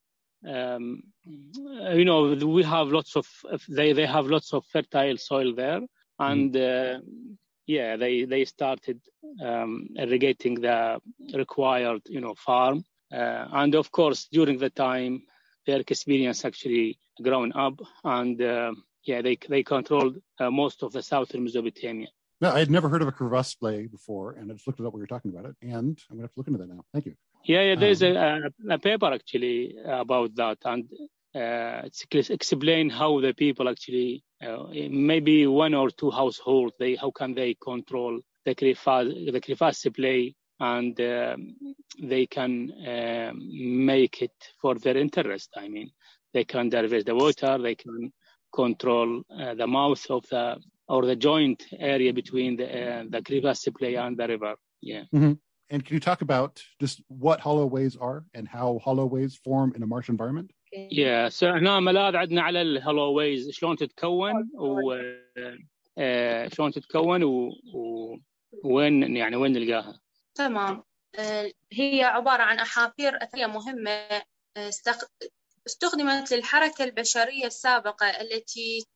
um, 0.44 1.02
you 1.24 2.04
know 2.04 2.34
we 2.34 2.62
have 2.62 2.88
lots 2.88 3.16
of 3.16 3.26
they 3.68 3.92
they 3.92 4.06
have 4.06 4.26
lots 4.26 4.52
of 4.52 4.64
fertile 4.66 5.16
soil 5.16 5.54
there 5.54 5.80
and 6.18 6.54
mm. 6.54 6.96
uh, 6.96 7.00
yeah 7.66 7.96
they 7.96 8.24
they 8.24 8.44
started 8.44 9.00
um, 9.44 9.88
irrigating 9.96 10.54
the 10.60 11.00
required 11.34 12.02
you 12.06 12.20
know 12.20 12.34
farm 12.34 12.84
uh, 13.12 13.46
and 13.52 13.74
of 13.74 13.90
course 13.90 14.28
during 14.30 14.58
the 14.58 14.70
time 14.70 15.22
their 15.66 15.80
experience 15.80 16.44
actually 16.44 16.98
grown 17.22 17.52
up 17.52 17.80
and 18.04 18.40
uh, 18.42 18.72
yeah 19.04 19.22
they 19.22 19.36
they 19.48 19.62
controlled 19.62 20.16
uh, 20.38 20.50
most 20.50 20.82
of 20.82 20.92
the 20.92 21.02
southern 21.02 21.44
mesopotamia 21.44 22.08
no, 22.38 22.52
I 22.52 22.58
had 22.58 22.70
never 22.70 22.90
heard 22.90 23.00
of 23.00 23.08
a 23.08 23.12
crevasse 23.12 23.48
splay 23.48 23.86
before, 23.86 24.32
and 24.32 24.50
I 24.50 24.54
just 24.54 24.66
looked 24.66 24.78
it 24.78 24.84
up 24.84 24.92
while 24.92 24.98
you 24.98 25.04
were 25.04 25.06
talking 25.06 25.30
about 25.30 25.46
it, 25.46 25.56
and 25.62 25.98
I'm 26.10 26.16
going 26.16 26.18
to 26.18 26.22
have 26.24 26.32
to 26.32 26.38
look 26.38 26.48
into 26.48 26.58
that 26.58 26.68
now. 26.68 26.84
Thank 26.92 27.06
you. 27.06 27.14
Yeah, 27.44 27.62
yeah 27.62 27.74
there's 27.76 28.02
um, 28.02 28.16
a, 28.16 28.74
a, 28.74 28.78
paper 28.78 29.06
actually 29.12 29.76
about 29.84 30.34
that, 30.36 30.58
and 30.64 30.88
uh, 31.34 31.82
it's 31.84 32.30
explain 32.30 32.90
how 32.90 33.20
the 33.20 33.34
people 33.34 33.68
actually, 33.68 34.24
uh, 34.42 34.64
maybe 34.90 35.46
one 35.46 35.74
or 35.74 35.90
two 35.90 36.10
households, 36.10 36.74
they 36.78 36.96
how 36.96 37.10
can 37.10 37.34
they 37.34 37.54
control 37.54 38.20
the 38.44 38.54
crevasse, 38.54 39.32
the 39.32 39.40
crevasse 39.40 39.78
splay, 39.78 40.34
and 40.60 41.00
um, 41.00 41.54
they 42.02 42.26
can 42.26 42.72
uh, 42.72 43.32
make 43.34 44.22
it 44.22 44.36
for 44.60 44.74
their 44.76 44.96
interest. 44.96 45.50
I 45.56 45.68
mean, 45.68 45.90
they 46.32 46.44
can 46.44 46.68
divert 46.68 47.06
the 47.06 47.14
water, 47.14 47.58
they 47.58 47.74
can 47.74 48.12
control 48.54 49.22
uh, 49.30 49.54
the 49.54 49.66
mouth 49.66 50.04
of 50.10 50.24
the 50.30 50.56
or 50.88 51.04
the 51.04 51.16
joint 51.16 51.64
area 51.78 52.12
between 52.12 52.56
the 52.56 52.66
uh, 52.66 53.04
the 53.08 53.22
crevasse 53.22 53.62
splay 53.62 53.94
and 53.94 54.16
the 54.16 54.26
river. 54.26 54.54
Yeah. 54.80 55.04
Mm-hmm 55.14 55.32
and 55.70 55.84
can 55.84 55.94
you 55.94 56.00
talk 56.00 56.20
about 56.22 56.62
just 56.80 57.02
what 57.08 57.40
hollow 57.40 57.66
ways 57.66 57.96
are 57.96 58.24
and 58.34 58.46
how 58.48 58.78
hollow 58.84 59.06
ways 59.06 59.32
form 59.44 59.72
in 59.76 59.82
a 59.82 59.86
marsh 59.86 60.08
environment? 60.08 60.50
Yeah, 60.90 61.28
so 61.28 61.46
هنا 61.46 61.80
ملاذ 61.80 62.16
عندنا 62.16 62.42
على 62.42 62.62
الهولو 62.62 63.12
ويز 63.12 63.50
شلون 63.50 63.76
تتكون 63.76 64.50
و 64.54 64.94
شلون 66.48 66.72
تتكون 66.72 67.22
وين 68.64 69.16
يعني 69.16 69.36
وين 69.36 69.52
نلقاها؟ 69.52 70.00
تمام 70.34 70.82
هي 71.72 72.04
عبارة 72.04 72.42
عن 72.42 72.58
أحافير 72.58 73.22
أثرية 73.22 73.46
مهمة 73.46 74.22
استخدمت 75.66 76.32
للحركة 76.32 76.84
البشرية 76.84 77.46
السابقة 77.46 78.06
التي 78.06 78.86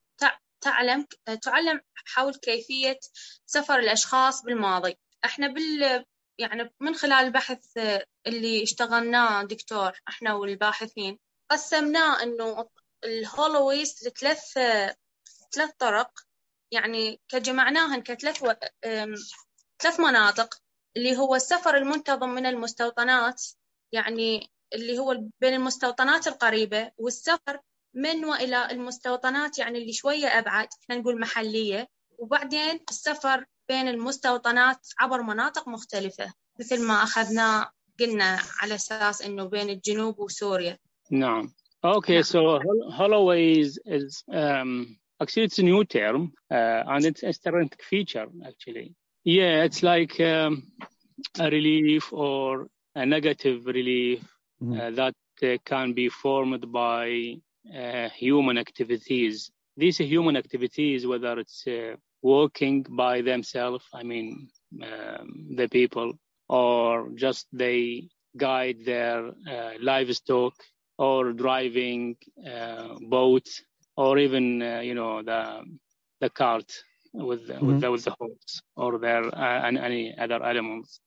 تعلم 0.61 1.07
تعلم 1.43 1.81
حول 2.07 2.35
كيفية 2.35 2.99
سفر 3.47 3.79
الأشخاص 3.79 4.43
بالماضي 4.43 4.95
احنا 5.25 5.49
بال 5.49 6.05
يعني 6.41 6.71
من 6.81 6.95
خلال 6.95 7.13
البحث 7.27 7.79
اللي 8.27 8.63
اشتغلناه 8.63 9.43
دكتور 9.43 9.93
إحنا 10.09 10.35
والباحثين 10.35 11.19
قسمناه 11.51 12.23
إنه 12.23 12.69
الهولويز 13.05 14.09
لثلاث 14.09 14.53
ثلاث 15.53 15.71
طرق. 15.79 16.11
يعني 16.73 17.21
كجمعناهن 17.29 18.03
كثلاث 18.03 18.43
و... 18.43 18.53
ثلاث 19.79 20.01
مناطق 20.01 20.55
اللي 20.97 21.17
هو 21.17 21.35
السفر 21.35 21.77
المنتظم 21.77 22.29
من 22.29 22.47
المستوطنات 22.47 23.43
يعني 23.93 24.51
اللي 24.75 24.99
هو 24.99 25.17
بين 25.41 25.55
المستوطنات 25.55 26.27
القريبة 26.27 26.91
والسفر 26.99 27.61
من 27.95 28.25
وإلى 28.25 28.71
المستوطنات 28.71 29.59
يعني 29.59 29.79
اللي 29.79 29.93
شوية 29.93 30.27
أبعد 30.27 30.69
إحنا 30.83 30.97
نقول 30.97 31.21
محلية. 31.21 31.89
وبعدين 32.19 32.85
السفر 32.91 33.47
بين 33.70 33.88
المستوطنات 33.88 34.88
عبر 35.00 35.22
مناطق 35.22 35.68
مختلفة 35.68 36.34
مثل 36.60 36.88
ما 36.88 37.04
أخذنا 37.04 37.70
قلنا 38.00 38.40
على 38.62 38.76
أساس 38.76 39.22
إنه 39.22 39.44
بين 39.46 39.70
الجنوب 39.70 40.20
وسوريا 40.20 40.78
نعم 41.12 41.52
Okay, 41.84 42.24
so 42.24 42.60
Holloways 42.98 43.78
is 43.86 44.24
um, 44.32 44.98
actually 45.22 45.44
it's 45.44 45.60
a 45.60 45.64
new 45.64 45.86
term 45.86 46.34
uh, 46.50 46.82
and 46.88 47.06
it's 47.06 47.22
a 47.22 47.32
terrific 47.32 47.84
feature 47.84 48.26
actually. 48.44 48.96
Yeah, 49.24 49.64
it's 49.64 49.84
like 49.84 50.20
um, 50.20 50.64
a 51.40 51.50
relief 51.52 52.12
or 52.12 52.68
a 52.96 53.06
negative 53.06 53.68
relief 53.68 54.22
mm-hmm. 54.62 54.80
uh, 54.80 54.92
that 54.92 55.16
uh, 55.44 55.58
can 55.64 55.94
be 55.94 56.10
formed 56.10 56.72
by 56.72 57.36
uh, 57.72 58.10
human 58.10 58.58
activities. 58.58 59.52
These 59.78 59.98
human 59.98 60.38
activities, 60.38 61.06
whether 61.06 61.38
it's 61.40 61.68
uh, 61.68 61.98
walking 62.23 62.87
by 62.89 63.23
themselves, 63.23 63.85
I 63.95 64.03
mean, 64.03 64.49
um, 64.83 65.49
the 65.57 65.69
people, 65.69 66.13
or 66.49 67.11
just 67.15 67.47
they 67.53 68.09
guide 68.37 68.85
their 68.85 69.29
uh, 69.29 69.73
livestock 69.81 70.55
or 70.99 71.33
driving 71.33 72.17
uh, 72.47 72.95
boats 73.01 73.63
or 73.97 74.19
even 74.19 74.63
uh, 74.63 74.81
you 74.81 74.95
know 74.95 75.23
the 75.23 75.63
the 76.21 76.31
cart 76.31 76.71
with 77.13 77.49
mm-hmm. 77.49 77.67
with, 77.67 77.81
the, 77.81 77.91
with 77.91 78.05
the 78.05 78.15
horse 78.19 78.63
or 78.77 78.99
their 78.99 79.25
uh, 79.25 79.67
and 79.67 79.79
any 79.79 80.17
other 80.19 80.43
animals. 80.43 81.01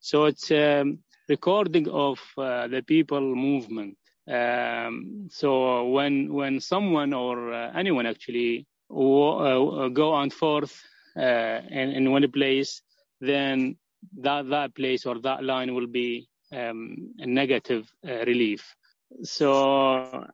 So 0.00 0.26
it's 0.26 0.50
um, 0.50 0.98
recording 1.28 1.88
of 1.88 2.20
uh, 2.38 2.68
the 2.68 2.82
people 2.82 3.20
movement. 3.20 3.96
Um, 4.28 5.28
so 5.30 5.88
when 5.88 6.32
when 6.32 6.60
someone 6.60 7.12
or 7.12 7.52
uh, 7.52 7.72
anyone 7.74 8.06
actually 8.06 8.66
go 8.90 10.12
on 10.12 10.30
forth 10.30 10.82
in, 11.16 11.90
in 11.90 12.10
one 12.10 12.30
place, 12.30 12.82
then 13.20 13.76
that 14.18 14.48
that 14.48 14.74
place 14.74 15.06
or 15.06 15.18
that 15.20 15.42
line 15.42 15.74
will 15.74 15.86
be 15.86 16.28
um, 16.52 17.14
a 17.18 17.26
negative 17.26 17.90
relief. 18.04 18.76
So 19.22 20.26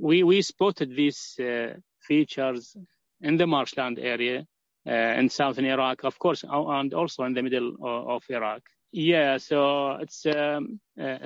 we 0.00 0.22
we 0.22 0.42
spotted 0.42 0.94
these 0.96 1.38
uh, 1.38 1.74
features 2.00 2.76
in 3.20 3.36
the 3.36 3.46
marshland 3.46 3.98
area 3.98 4.46
uh, 4.86 4.90
in 5.18 5.28
southern 5.28 5.64
Iraq, 5.64 6.04
of 6.04 6.18
course, 6.18 6.44
and 6.48 6.94
also 6.94 7.24
in 7.24 7.34
the 7.34 7.42
middle 7.42 7.74
of, 7.82 8.08
of 8.08 8.22
Iraq. 8.28 8.62
Yeah, 8.92 9.38
so 9.38 9.92
it's 10.00 10.24
um, 10.26 10.80
uh, 11.00 11.18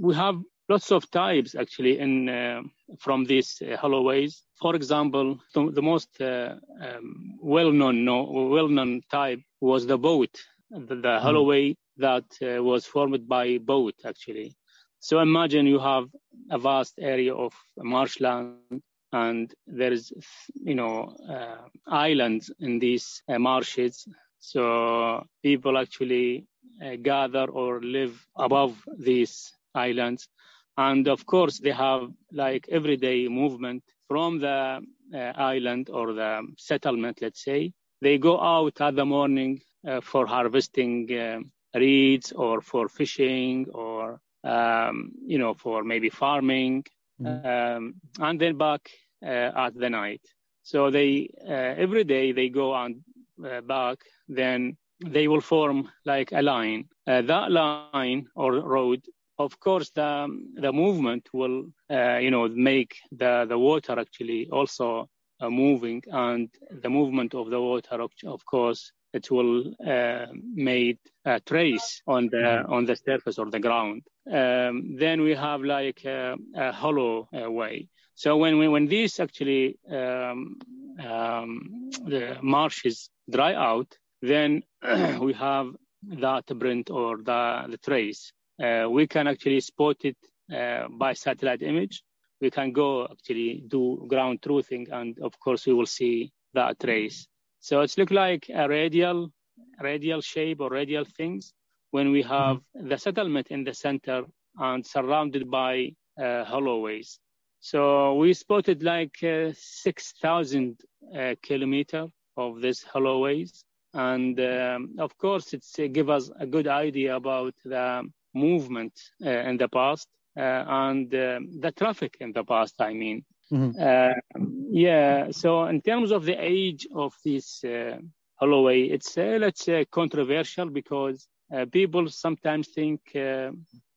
we 0.00 0.14
have 0.14 0.40
lots 0.68 0.90
of 0.92 1.10
types 1.10 1.54
actually 1.54 1.98
in 1.98 2.28
uh, 2.28 2.62
from 2.98 3.24
these 3.24 3.62
uh, 3.62 3.76
holloways. 3.76 4.42
For 4.60 4.74
example, 4.76 5.38
the, 5.54 5.70
the 5.70 5.82
most 5.82 6.20
uh, 6.20 6.54
um, 6.80 7.38
well-known 7.40 8.04
no, 8.04 8.22
well-known 8.24 9.02
type 9.10 9.40
was 9.60 9.86
the 9.86 9.98
boat, 9.98 10.34
the, 10.70 10.94
the 10.94 10.94
mm. 10.94 11.20
holloway 11.20 11.74
that 11.98 12.24
was 12.40 12.86
formed 12.86 13.28
by 13.28 13.58
boat 13.58 13.94
actually. 14.04 14.56
So 14.98 15.18
imagine 15.18 15.66
you 15.66 15.80
have 15.80 16.08
a 16.50 16.58
vast 16.58 16.94
area 16.98 17.34
of 17.34 17.52
marshland 17.76 18.82
and 19.12 19.52
there 19.66 19.92
is, 19.92 20.12
you 20.54 20.74
know, 20.74 21.16
uh, 21.28 21.68
islands 21.86 22.50
in 22.60 22.78
these 22.78 23.22
uh, 23.28 23.38
marshes. 23.38 24.06
So 24.38 25.26
people 25.42 25.76
actually 25.76 26.46
uh, 26.82 26.96
gather 27.02 27.44
or 27.50 27.80
live 27.82 28.26
above 28.36 28.80
these 28.98 29.52
islands. 29.74 30.28
And 30.76 31.08
of 31.08 31.26
course, 31.26 31.58
they 31.58 31.72
have 31.72 32.10
like 32.32 32.68
everyday 32.70 33.28
movement 33.28 33.82
from 34.08 34.40
the 34.40 34.80
uh, 35.14 35.18
island 35.36 35.90
or 35.90 36.12
the 36.12 36.42
settlement, 36.56 37.18
let's 37.20 37.44
say. 37.44 37.72
They 38.00 38.18
go 38.18 38.40
out 38.40 38.80
at 38.80 38.96
the 38.96 39.04
morning 39.04 39.60
uh, 39.86 40.00
for 40.00 40.26
harvesting 40.26 41.12
uh, 41.12 41.40
reeds 41.78 42.32
or 42.32 42.60
for 42.60 42.88
fishing 42.88 43.66
or 43.72 44.20
um, 44.44 45.12
you 45.24 45.38
know, 45.38 45.54
for 45.54 45.84
maybe 45.84 46.10
farming, 46.10 46.84
mm-hmm. 47.20 47.46
um, 47.46 47.94
and 48.18 48.40
then 48.40 48.56
back 48.58 48.90
uh, 49.24 49.50
at 49.54 49.74
the 49.74 49.90
night. 49.90 50.20
So 50.62 50.90
they 50.90 51.30
uh, 51.46 51.74
every 51.76 52.04
day 52.04 52.32
they 52.32 52.48
go 52.48 52.72
on 52.72 53.04
uh, 53.44 53.60
back, 53.60 53.98
then 54.28 54.76
they 55.04 55.28
will 55.28 55.40
form 55.40 55.90
like 56.04 56.32
a 56.32 56.42
line. 56.42 56.88
Uh, 57.06 57.22
that 57.22 57.50
line 57.50 58.26
or 58.34 58.52
road, 58.54 59.04
of 59.44 59.58
course, 59.60 59.90
the 59.90 60.28
the 60.54 60.72
movement 60.72 61.28
will 61.32 61.66
uh, 61.90 62.18
you 62.18 62.30
know 62.30 62.48
make 62.48 62.96
the 63.10 63.46
the 63.48 63.58
water 63.58 63.98
actually 63.98 64.48
also 64.50 65.08
uh, 65.40 65.50
moving, 65.50 66.02
and 66.10 66.48
the 66.70 66.88
movement 66.88 67.34
of 67.34 67.50
the 67.50 67.60
water, 67.60 68.00
of 68.26 68.44
course, 68.46 68.92
it 69.12 69.30
will 69.30 69.74
uh, 69.86 70.26
make 70.54 70.98
a 71.24 71.40
trace 71.40 72.02
on 72.06 72.28
the 72.28 72.36
mm-hmm. 72.36 72.72
on 72.72 72.84
the 72.84 72.96
surface 72.96 73.38
or 73.38 73.50
the 73.50 73.60
ground. 73.60 74.02
Um, 74.30 74.96
then 74.96 75.22
we 75.22 75.34
have 75.34 75.62
like 75.62 76.04
a, 76.04 76.36
a 76.54 76.72
hollow 76.72 77.28
uh, 77.32 77.50
way. 77.50 77.88
So 78.14 78.36
when 78.36 78.58
we, 78.58 78.68
when 78.68 78.86
these 78.86 79.18
actually 79.20 79.78
um, 79.90 80.58
um, 81.02 81.90
the 82.04 82.38
marshes 82.42 83.10
dry 83.28 83.54
out, 83.54 83.96
then 84.20 84.62
we 85.20 85.32
have 85.32 85.74
that 86.02 86.46
print 86.58 86.90
or 86.90 87.18
the, 87.18 87.66
the 87.68 87.78
trace. 87.78 88.32
Uh, 88.62 88.88
we 88.88 89.06
can 89.06 89.26
actually 89.26 89.60
spot 89.60 89.96
it 90.04 90.16
uh, 90.54 90.86
by 90.88 91.12
satellite 91.12 91.62
image. 91.62 92.02
We 92.40 92.50
can 92.50 92.72
go 92.72 93.06
actually 93.10 93.64
do 93.66 94.04
ground 94.08 94.40
truthing, 94.40 94.88
and 94.92 95.18
of 95.20 95.38
course 95.40 95.66
we 95.66 95.72
will 95.72 95.86
see 95.86 96.32
that 96.54 96.78
trace. 96.78 97.26
So 97.60 97.80
it's 97.80 97.98
look 97.98 98.10
like 98.10 98.48
a 98.54 98.68
radial, 98.68 99.32
radial 99.80 100.20
shape 100.20 100.60
or 100.60 100.70
radial 100.70 101.04
things 101.04 101.52
when 101.90 102.10
we 102.10 102.22
have 102.22 102.56
mm-hmm. 102.56 102.88
the 102.88 102.98
settlement 102.98 103.48
in 103.48 103.64
the 103.64 103.74
center 103.74 104.24
and 104.58 104.84
surrounded 104.84 105.50
by 105.50 105.94
uh, 106.18 106.44
holloways. 106.44 107.18
So 107.60 108.14
we 108.14 108.34
spotted 108.34 108.82
like 108.82 109.22
uh, 109.22 109.52
6,000 109.54 110.80
uh, 111.16 111.34
kilometer 111.42 112.06
of 112.36 112.60
these 112.60 112.82
holloways. 112.82 113.64
And 113.94 114.40
um, 114.40 114.96
of 114.98 115.16
course, 115.16 115.52
it's 115.52 115.78
uh, 115.78 115.86
give 115.92 116.10
us 116.10 116.30
a 116.38 116.46
good 116.46 116.66
idea 116.66 117.14
about 117.14 117.54
the 117.64 118.10
movement 118.34 118.92
uh, 119.24 119.30
in 119.30 119.56
the 119.56 119.68
past 119.68 120.08
uh, 120.36 120.64
and 120.66 121.14
um, 121.14 121.60
the 121.60 121.72
traffic 121.72 122.16
in 122.20 122.32
the 122.32 122.44
past, 122.44 122.74
I 122.80 122.94
mean. 122.94 123.24
Mm-hmm. 123.52 123.80
Uh, 123.80 124.44
yeah. 124.70 125.30
So 125.30 125.64
in 125.64 125.82
terms 125.82 126.10
of 126.10 126.24
the 126.24 126.36
age 126.38 126.86
of 126.94 127.12
this 127.24 127.62
uh, 127.64 127.98
Holloway, 128.36 128.84
it's 128.84 129.16
uh, 129.18 129.38
let's 129.40 129.64
say 129.64 129.84
controversial 129.84 130.70
because 130.70 131.28
uh, 131.54 131.66
people 131.70 132.08
sometimes 132.08 132.68
think 132.68 133.00
uh, 133.14 133.50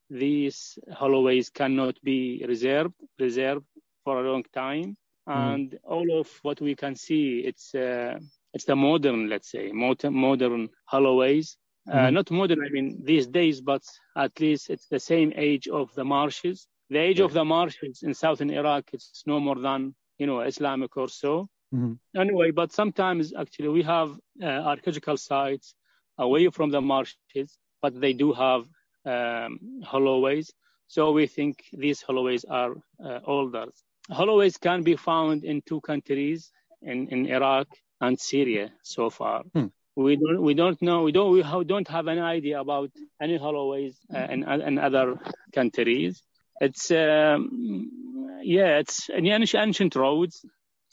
these 0.09 0.77
Holloways 0.91 1.51
cannot 1.51 1.95
be 2.03 2.43
reserved 2.47 2.93
reserved 3.17 3.65
for 4.03 4.19
a 4.19 4.31
long 4.31 4.43
time, 4.53 4.97
mm-hmm. 5.27 5.53
and 5.53 5.79
all 5.83 6.19
of 6.19 6.29
what 6.41 6.59
we 6.61 6.75
can 6.75 6.95
see, 6.95 7.39
it's 7.39 7.73
uh, 7.73 8.19
it's 8.53 8.65
the 8.65 8.75
modern, 8.75 9.29
let's 9.29 9.51
say, 9.51 9.71
modern 9.71 10.13
modern 10.13 10.69
Holloways. 10.91 11.55
Mm-hmm. 11.87 12.13
not 12.15 12.31
modern, 12.31 12.63
I 12.63 12.69
mean, 12.69 13.01
these 13.03 13.27
days, 13.27 13.61
but 13.61 13.83
at 14.17 14.39
least 14.39 14.69
it's 14.69 14.87
the 14.87 14.99
same 14.99 15.31
age 15.35 15.67
of 15.67 15.93
the 15.93 16.03
marshes 16.03 16.67
the 16.89 16.99
age 16.99 17.19
yeah. 17.19 17.25
of 17.25 17.33
the 17.33 17.43
marshes 17.43 18.03
in 18.03 18.13
southern 18.13 18.49
Iraq 18.51 18.93
is 18.93 19.23
no 19.25 19.39
more 19.39 19.55
than 19.55 19.95
you 20.19 20.27
know 20.27 20.41
Islamic 20.41 20.95
or 20.97 21.09
so. 21.09 21.49
Mm-hmm. 21.73 21.93
Anyway, 22.19 22.51
but 22.51 22.71
sometimes 22.71 23.33
actually 23.33 23.69
we 23.69 23.83
have 23.83 24.17
uh, 24.41 24.45
archaeological 24.45 25.17
sites 25.17 25.73
away 26.17 26.49
from 26.49 26.69
the 26.69 26.81
marshes, 26.81 27.57
but 27.81 27.99
they 27.99 28.13
do 28.13 28.33
have 28.33 28.65
um, 29.05 29.81
holloways. 29.83 30.51
So 30.87 31.11
we 31.11 31.25
think 31.27 31.63
these 31.73 32.01
holloways 32.01 32.45
are 32.45 32.75
uh, 33.03 33.19
older. 33.25 33.65
Holloways 34.11 34.57
can 34.59 34.83
be 34.83 34.95
found 34.95 35.43
in 35.43 35.63
two 35.65 35.81
countries, 35.81 36.51
in, 36.83 37.07
in 37.07 37.25
Iraq 37.25 37.67
and 37.99 38.19
Syria 38.19 38.71
so 38.83 39.09
far. 39.09 39.43
Hmm. 39.53 39.67
We 39.95 40.17
don't 40.17 40.41
we 40.41 40.53
don't 40.53 40.81
know 40.81 41.03
we 41.03 41.11
don't 41.13 41.31
we 41.31 41.65
don't 41.65 41.87
have 41.87 42.07
any 42.07 42.19
idea 42.19 42.59
about 42.59 42.91
any 43.21 43.37
holloways 43.37 43.95
uh, 44.13 44.27
in 44.29 44.77
other 44.77 45.15
countries. 45.53 46.21
It's 46.59 46.91
um, 46.91 48.39
yeah, 48.43 48.79
it's 48.79 49.09
ancient 49.09 49.95
roads. 49.95 50.45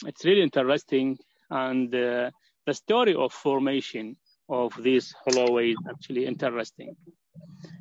It's 0.06 0.24
really 0.24 0.42
interesting, 0.42 1.18
and 1.50 1.92
uh, 1.94 2.30
the 2.66 2.74
story 2.74 3.14
of 3.14 3.32
formation 3.32 4.16
of 4.48 4.72
these 4.80 5.14
holloways 5.26 5.76
actually 5.88 6.26
interesting. 6.26 6.96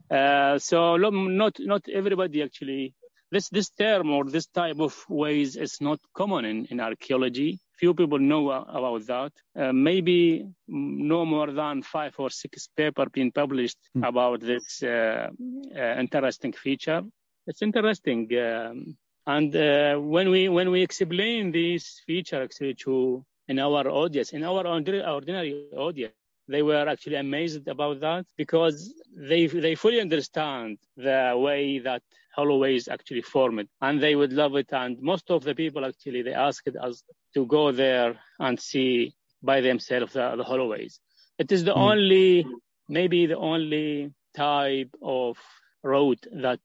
Uh, 0.10 0.58
so 0.58 0.98
not 0.98 1.54
not 1.60 1.88
everybody 1.88 2.42
actually 2.42 2.96
this 3.32 3.50
this 3.50 3.70
term 3.70 4.12
or 4.12 4.26
this 4.26 4.48
type 4.48 4.80
of 4.80 4.94
ways 5.08 5.56
is 5.56 5.80
not 5.80 6.00
common 6.14 6.46
in, 6.46 6.66
in 6.66 6.80
archaeology. 6.80 7.60
Few 7.80 7.94
people 7.94 8.20
know 8.20 8.52
about 8.52 9.06
that. 9.08 9.32
Uh, 9.58 9.72
maybe 9.74 10.46
no 10.68 11.26
more 11.26 11.52
than 11.52 11.82
five 11.82 12.14
or 12.18 12.30
six 12.30 12.68
paper 12.76 13.08
being 13.10 13.32
published 13.32 13.80
hmm. 13.94 14.04
about 14.04 14.42
this 14.42 14.84
uh, 14.84 15.30
uh, 15.76 15.96
interesting 16.00 16.54
feature. 16.54 17.02
It's 17.48 17.62
interesting, 17.62 18.30
um, 18.38 18.98
and 19.26 19.56
uh, 19.56 19.96
when 19.96 20.30
we 20.30 20.50
when 20.50 20.70
we 20.70 20.82
explain 20.82 21.52
this 21.52 22.02
feature 22.06 22.44
actually 22.44 22.76
to 22.86 23.26
in 23.48 23.60
our 23.60 23.88
audience, 23.90 24.34
in 24.34 24.44
our 24.44 24.68
ordinary 24.68 25.54
audience, 25.76 26.14
they 26.48 26.62
were 26.62 26.88
actually 26.88 27.16
amazed 27.16 27.68
about 27.68 28.00
that 28.02 28.26
because 28.38 28.94
they 29.16 29.48
they 29.48 29.76
fully 29.76 30.02
understand 30.02 30.78
the 30.98 31.34
way 31.36 31.80
that 31.80 32.04
Holloways 32.38 32.88
actually 32.88 33.22
formed 33.22 33.68
and 33.82 34.02
they 34.02 34.16
would 34.16 34.34
love 34.34 34.56
it. 34.56 34.72
And 34.72 35.02
most 35.02 35.30
of 35.30 35.44
the 35.44 35.56
people 35.56 35.86
actually 35.86 36.22
they 36.22 36.34
asked 36.34 36.76
us 36.76 37.04
to 37.34 37.46
go 37.46 37.72
there 37.72 38.20
and 38.40 38.60
see 38.60 39.14
by 39.44 39.62
themselves 39.62 40.14
the, 40.14 40.36
the 40.36 40.44
Holloways. 40.44 41.00
It 41.38 41.52
is 41.52 41.64
the 41.64 41.74
mm. 41.74 41.92
only 41.92 42.46
maybe 42.88 43.26
the 43.26 43.38
only 43.38 44.14
type 44.36 44.94
of 45.02 45.38
road 45.84 46.20
that 46.32 46.60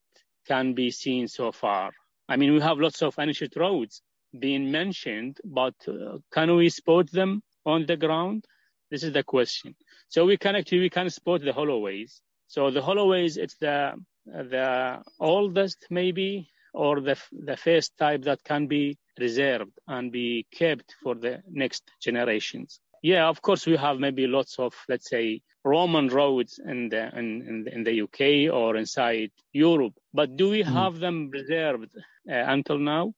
can 0.46 0.74
be 0.74 0.90
seen 0.90 1.28
so 1.28 1.52
far. 1.52 1.92
I 2.28 2.36
mean 2.36 2.52
we 2.52 2.60
have 2.60 2.78
lots 2.78 3.02
of 3.02 3.14
ancient 3.18 3.56
roads 3.56 4.02
being 4.38 4.70
mentioned 4.70 5.38
but 5.44 5.74
uh, 5.88 6.18
can 6.32 6.54
we 6.54 6.68
spot 6.68 7.10
them 7.10 7.42
on 7.64 7.86
the 7.86 7.96
ground? 7.96 8.44
This 8.90 9.02
is 9.02 9.12
the 9.12 9.24
question. 9.24 9.74
So 10.08 10.24
we 10.24 10.36
can 10.36 10.54
actually 10.54 10.80
we 10.80 10.90
can 10.90 11.10
spot 11.10 11.40
the 11.40 11.52
Holloways. 11.52 12.20
So 12.46 12.70
the 12.70 12.80
Holloways 12.80 13.36
it's 13.36 13.56
the 13.56 13.94
the 14.26 15.02
oldest 15.20 15.86
maybe 15.90 16.50
or 16.74 17.00
the, 17.00 17.16
the 17.32 17.56
first 17.56 17.96
type 17.96 18.22
that 18.22 18.44
can 18.44 18.66
be 18.66 18.98
reserved 19.18 19.72
and 19.88 20.12
be 20.12 20.46
kept 20.52 20.94
for 21.02 21.14
the 21.14 21.42
next 21.50 21.82
generations. 22.02 22.80
Yeah, 23.02 23.28
of 23.28 23.40
course, 23.40 23.66
we 23.66 23.76
have 23.76 23.98
maybe 23.98 24.26
lots 24.26 24.58
of, 24.58 24.74
let's 24.88 25.08
say, 25.08 25.40
Roman 25.64 26.08
roads 26.08 26.60
in 26.64 26.88
the 26.88 27.08
in, 27.18 27.66
in 27.72 27.82
the 27.82 28.02
UK 28.02 28.54
or 28.54 28.76
inside 28.76 29.30
Europe, 29.52 29.94
but 30.14 30.36
do 30.36 30.50
we 30.50 30.62
mm. 30.62 30.72
have 30.72 31.00
them 31.00 31.28
reserved 31.30 31.90
uh, 32.30 32.44
until 32.54 32.78
now? 32.78 33.12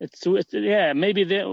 It's, 0.00 0.26
it's, 0.26 0.52
yeah, 0.52 0.92
maybe 0.92 1.22
there, 1.22 1.46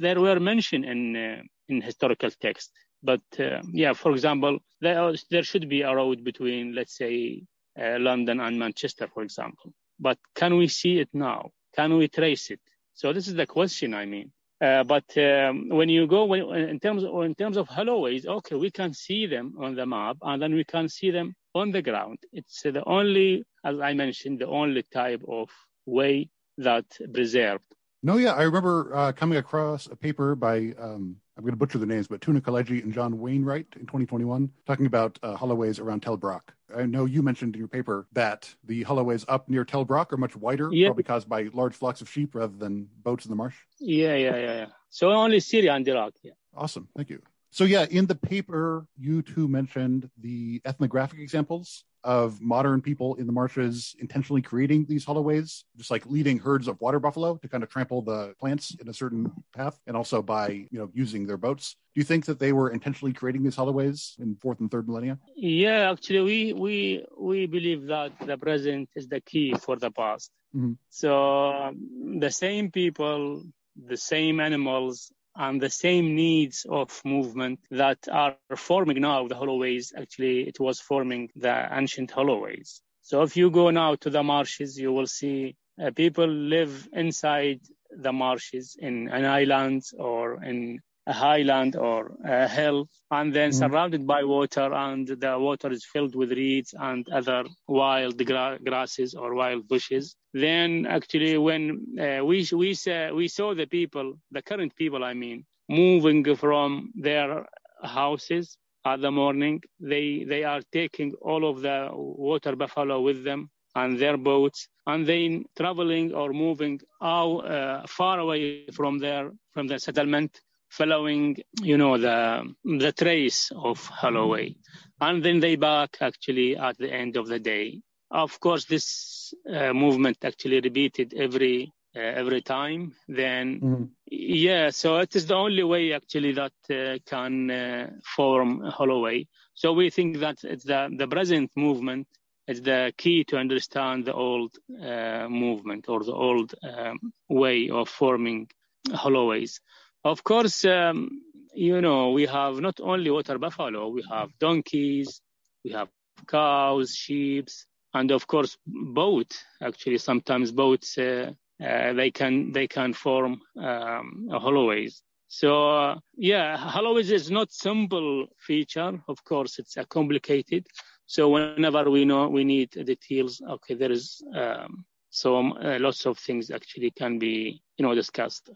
they 0.00 0.14
were 0.14 0.40
mentioned 0.40 0.86
in 0.86 1.14
uh, 1.14 1.42
in 1.68 1.82
historical 1.82 2.30
text, 2.30 2.72
but 3.02 3.20
uh, 3.38 3.60
yeah, 3.72 3.92
for 3.92 4.12
example, 4.12 4.58
there 4.80 5.12
there 5.30 5.42
should 5.42 5.68
be 5.68 5.82
a 5.82 5.94
road 5.94 6.24
between, 6.24 6.74
let's 6.74 6.96
say, 6.96 7.42
uh, 7.80 7.98
London 7.98 8.40
and 8.40 8.58
Manchester, 8.58 9.08
for 9.12 9.22
example. 9.22 9.72
But 9.98 10.18
can 10.34 10.56
we 10.56 10.68
see 10.68 10.98
it 10.98 11.08
now? 11.12 11.50
Can 11.74 11.96
we 11.96 12.08
trace 12.08 12.50
it? 12.50 12.60
So 12.94 13.12
this 13.12 13.28
is 13.28 13.34
the 13.34 13.46
question. 13.46 13.94
I 13.94 14.06
mean, 14.06 14.32
uh, 14.60 14.84
but 14.84 15.04
um, 15.18 15.68
when 15.68 15.88
you 15.88 16.06
go 16.06 16.24
when, 16.24 16.42
in 16.54 16.80
terms 16.80 17.04
of, 17.04 17.22
in 17.24 17.34
terms 17.34 17.56
of 17.56 17.68
Holloways, 17.68 18.26
okay, 18.26 18.56
we 18.56 18.70
can 18.70 18.94
see 18.94 19.26
them 19.26 19.54
on 19.58 19.74
the 19.74 19.84
map, 19.84 20.16
and 20.22 20.40
then 20.40 20.54
we 20.54 20.64
can 20.64 20.88
see 20.88 21.10
them 21.10 21.34
on 21.54 21.72
the 21.72 21.82
ground. 21.82 22.18
It's 22.32 22.62
the 22.62 22.82
only, 22.86 23.44
as 23.64 23.78
I 23.80 23.92
mentioned, 23.92 24.38
the 24.38 24.48
only 24.48 24.82
type 24.82 25.22
of 25.28 25.50
way 25.84 26.30
that 26.58 26.86
preserved. 27.12 27.66
No, 28.02 28.16
yeah, 28.16 28.32
I 28.32 28.42
remember 28.42 28.94
uh, 28.94 29.12
coming 29.12 29.38
across 29.38 29.86
a 29.86 29.96
paper 29.96 30.34
by 30.34 30.74
um, 30.78 31.16
I'm 31.36 31.42
going 31.42 31.52
to 31.52 31.58
butcher 31.58 31.78
the 31.78 31.86
names, 31.86 32.06
but 32.08 32.22
Tuna 32.22 32.40
Kalayci 32.40 32.82
and 32.82 32.94
John 32.94 33.18
Wainwright 33.18 33.66
in 33.76 33.82
2021, 33.82 34.50
talking 34.66 34.86
about 34.86 35.18
uh, 35.22 35.36
Holloways 35.36 35.78
around 35.78 36.00
Tel 36.00 36.16
Brak. 36.16 36.54
I 36.74 36.84
know 36.84 37.04
you 37.04 37.22
mentioned 37.22 37.54
in 37.54 37.58
your 37.58 37.68
paper 37.68 38.06
that 38.12 38.52
the 38.64 38.84
Holloways 38.84 39.24
up 39.28 39.48
near 39.48 39.64
Tel 39.64 39.84
Brak 39.84 40.12
are 40.12 40.16
much 40.16 40.34
wider, 40.34 40.70
yeah. 40.72 40.88
probably 40.88 41.04
caused 41.04 41.28
by 41.28 41.48
large 41.52 41.74
flocks 41.74 42.00
of 42.00 42.08
sheep 42.08 42.34
rather 42.34 42.56
than 42.56 42.88
boats 43.02 43.26
in 43.26 43.30
the 43.30 43.36
marsh. 43.36 43.56
Yeah, 43.78 44.14
yeah, 44.14 44.36
yeah, 44.36 44.54
yeah. 44.54 44.66
So 44.88 45.10
only 45.10 45.40
Syria 45.40 45.74
and 45.74 45.86
Iraq. 45.86 46.14
Yeah. 46.22 46.32
Awesome. 46.56 46.88
Thank 46.96 47.10
you. 47.10 47.20
So 47.50 47.64
yeah, 47.64 47.86
in 47.90 48.06
the 48.06 48.14
paper, 48.14 48.86
you 48.98 49.22
two 49.22 49.46
mentioned 49.46 50.10
the 50.18 50.62
ethnographic 50.64 51.20
examples 51.20 51.84
of 52.06 52.40
modern 52.40 52.80
people 52.80 53.16
in 53.16 53.26
the 53.26 53.32
marshes 53.32 53.96
intentionally 53.98 54.40
creating 54.40 54.86
these 54.88 55.04
holloways, 55.04 55.64
just 55.76 55.90
like 55.90 56.06
leading 56.06 56.38
herds 56.38 56.68
of 56.68 56.80
water 56.80 57.00
buffalo 57.00 57.36
to 57.36 57.48
kind 57.48 57.64
of 57.64 57.68
trample 57.68 58.00
the 58.00 58.32
plants 58.38 58.76
in 58.80 58.88
a 58.88 58.94
certain 58.94 59.32
path, 59.52 59.76
and 59.88 59.96
also 59.96 60.22
by 60.22 60.48
you 60.70 60.78
know 60.78 60.88
using 60.94 61.26
their 61.26 61.36
boats. 61.36 61.76
Do 61.94 62.00
you 62.00 62.04
think 62.04 62.26
that 62.26 62.38
they 62.38 62.52
were 62.52 62.70
intentionally 62.70 63.12
creating 63.12 63.42
these 63.42 63.56
holloways 63.56 64.14
in 64.20 64.36
fourth 64.36 64.60
and 64.60 64.70
third 64.70 64.86
millennia? 64.86 65.18
Yeah, 65.34 65.90
actually, 65.90 66.20
we 66.20 66.52
we 66.52 67.04
we 67.18 67.46
believe 67.46 67.86
that 67.88 68.12
the 68.24 68.38
present 68.38 68.88
is 68.94 69.08
the 69.08 69.20
key 69.20 69.54
for 69.54 69.74
the 69.76 69.90
past. 69.90 70.30
Mm-hmm. 70.54 70.74
So 70.90 71.12
um, 71.52 72.20
the 72.20 72.30
same 72.30 72.70
people, 72.70 73.42
the 73.74 73.96
same 73.96 74.38
animals, 74.38 75.10
and 75.38 75.60
the 75.60 75.70
same 75.70 76.14
needs 76.14 76.66
of 76.68 77.00
movement 77.04 77.60
that 77.70 77.98
are 78.10 78.36
forming 78.56 79.00
now 79.00 79.26
the 79.28 79.34
holloways 79.34 79.92
actually 79.96 80.48
it 80.48 80.58
was 80.60 80.80
forming 80.80 81.30
the 81.36 81.68
ancient 81.72 82.10
holloways. 82.10 82.80
So 83.02 83.22
if 83.22 83.36
you 83.36 83.50
go 83.50 83.70
now 83.70 83.94
to 83.96 84.10
the 84.10 84.22
marshes 84.22 84.78
you 84.78 84.92
will 84.92 85.06
see 85.06 85.56
uh, 85.82 85.90
people 85.90 86.26
live 86.26 86.88
inside 86.92 87.60
the 87.90 88.12
marshes 88.12 88.76
in 88.78 89.08
an 89.08 89.24
island 89.24 89.82
or 89.98 90.42
in 90.42 90.80
a 91.06 91.12
highland 91.12 91.76
or 91.76 92.12
a 92.24 92.48
hill 92.48 92.88
and 93.10 93.32
then 93.32 93.50
mm-hmm. 93.50 93.58
surrounded 93.58 94.06
by 94.06 94.24
water 94.24 94.72
and 94.72 95.06
the 95.06 95.38
water 95.38 95.70
is 95.70 95.84
filled 95.84 96.14
with 96.14 96.32
reeds 96.32 96.74
and 96.78 97.08
other 97.10 97.44
wild 97.68 98.24
gra- 98.24 98.58
grasses 98.64 99.14
or 99.14 99.34
wild 99.34 99.68
bushes. 99.68 100.16
Then 100.34 100.86
actually 100.86 101.38
when 101.38 101.62
uh, 102.00 102.24
we 102.24 102.46
we 102.52 102.74
saw, 102.74 103.12
we 103.12 103.28
saw 103.28 103.54
the 103.54 103.66
people 103.66 104.14
the 104.30 104.42
current 104.42 104.74
people 104.76 105.04
i 105.04 105.14
mean 105.14 105.44
moving 105.68 106.24
from 106.36 106.92
their 106.94 107.46
houses 107.82 108.56
at 108.84 109.00
the 109.00 109.10
morning. 109.10 109.62
They 109.80 110.24
they 110.24 110.44
are 110.44 110.62
taking 110.72 111.14
all 111.20 111.48
of 111.48 111.60
the 111.60 111.90
water 111.92 112.54
buffalo 112.56 113.00
with 113.00 113.24
them 113.24 113.50
and 113.74 113.98
their 113.98 114.16
boats 114.16 114.68
and 114.86 115.06
then 115.06 115.44
traveling 115.56 116.14
or 116.14 116.32
moving 116.32 116.80
out 117.02 117.38
uh, 117.40 117.86
far 117.86 118.18
away 118.20 118.66
from 118.72 118.98
their 118.98 119.30
from 119.52 119.66
the 119.66 119.78
settlement 119.78 120.40
following, 120.68 121.36
you 121.62 121.78
know, 121.78 121.98
the 121.98 122.52
the 122.64 122.92
trace 122.92 123.50
of 123.54 123.84
Holloway, 123.86 124.56
and 125.00 125.24
then 125.24 125.40
they 125.40 125.56
back 125.56 125.98
actually 126.00 126.56
at 126.56 126.76
the 126.78 126.92
end 126.92 127.16
of 127.16 127.26
the 127.26 127.38
day. 127.38 127.80
Of 128.10 128.38
course, 128.40 128.66
this 128.66 129.34
uh, 129.52 129.72
movement 129.72 130.18
actually 130.24 130.60
repeated 130.60 131.14
every 131.14 131.72
uh, 131.96 132.00
every 132.00 132.42
time. 132.42 132.94
Then, 133.08 133.60
mm-hmm. 133.60 133.84
yeah, 134.06 134.70
so 134.70 134.98
it 134.98 135.16
is 135.16 135.26
the 135.26 135.34
only 135.34 135.62
way 135.62 135.92
actually 135.92 136.32
that 136.32 136.52
uh, 136.70 136.98
can 137.06 137.50
uh, 137.50 137.90
form 138.04 138.60
Holloway. 138.60 139.26
So 139.54 139.72
we 139.72 139.90
think 139.90 140.18
that 140.18 140.38
it's 140.44 140.64
the 140.64 140.90
the 140.96 141.08
present 141.08 141.50
movement 141.56 142.06
is 142.46 142.62
the 142.62 142.92
key 142.96 143.24
to 143.24 143.36
understand 143.36 144.04
the 144.04 144.14
old 144.14 144.56
uh, 144.80 145.26
movement 145.28 145.88
or 145.88 146.04
the 146.04 146.12
old 146.12 146.54
um, 146.62 147.12
way 147.28 147.70
of 147.70 147.88
forming 147.88 148.48
Holloways. 148.88 149.60
Of 150.06 150.22
course, 150.22 150.64
um, 150.64 151.20
you 151.52 151.80
know, 151.80 152.12
we 152.12 152.26
have 152.26 152.60
not 152.60 152.78
only 152.80 153.10
water 153.10 153.38
buffalo, 153.38 153.88
we 153.88 154.04
have 154.08 154.28
donkeys, 154.38 155.20
we 155.64 155.72
have 155.72 155.88
cows, 156.28 156.94
sheep, 156.94 157.48
and 157.92 158.12
of 158.12 158.24
course, 158.28 158.56
boat. 158.64 159.36
Actually, 159.60 159.98
sometimes 159.98 160.52
boats 160.52 160.96
uh, 160.96 161.32
uh, 161.60 161.92
they 161.94 162.12
can 162.12 162.52
they 162.52 162.68
can 162.68 162.92
form 162.92 163.40
um, 163.60 164.28
holloways. 164.30 165.02
So 165.26 165.70
uh, 165.70 165.98
yeah, 166.16 166.56
holloways 166.56 167.10
is 167.10 167.28
not 167.28 167.50
simple 167.50 168.28
feature. 168.38 168.92
Of 169.08 169.24
course, 169.24 169.58
it's 169.58 169.76
a 169.76 169.84
complicated. 169.86 170.68
So 171.06 171.30
whenever 171.30 171.90
we 171.90 172.04
know 172.04 172.28
we 172.28 172.44
need 172.44 172.70
details, 172.70 173.42
okay, 173.54 173.74
there 173.74 173.90
is 173.90 174.22
um, 174.36 174.84
so 175.10 175.36
uh, 175.36 175.78
lots 175.80 176.06
of 176.06 176.16
things 176.16 176.52
actually 176.52 176.92
can 176.92 177.18
be 177.18 177.60
you 177.76 177.84
know 177.84 177.94
discussed 177.96 178.50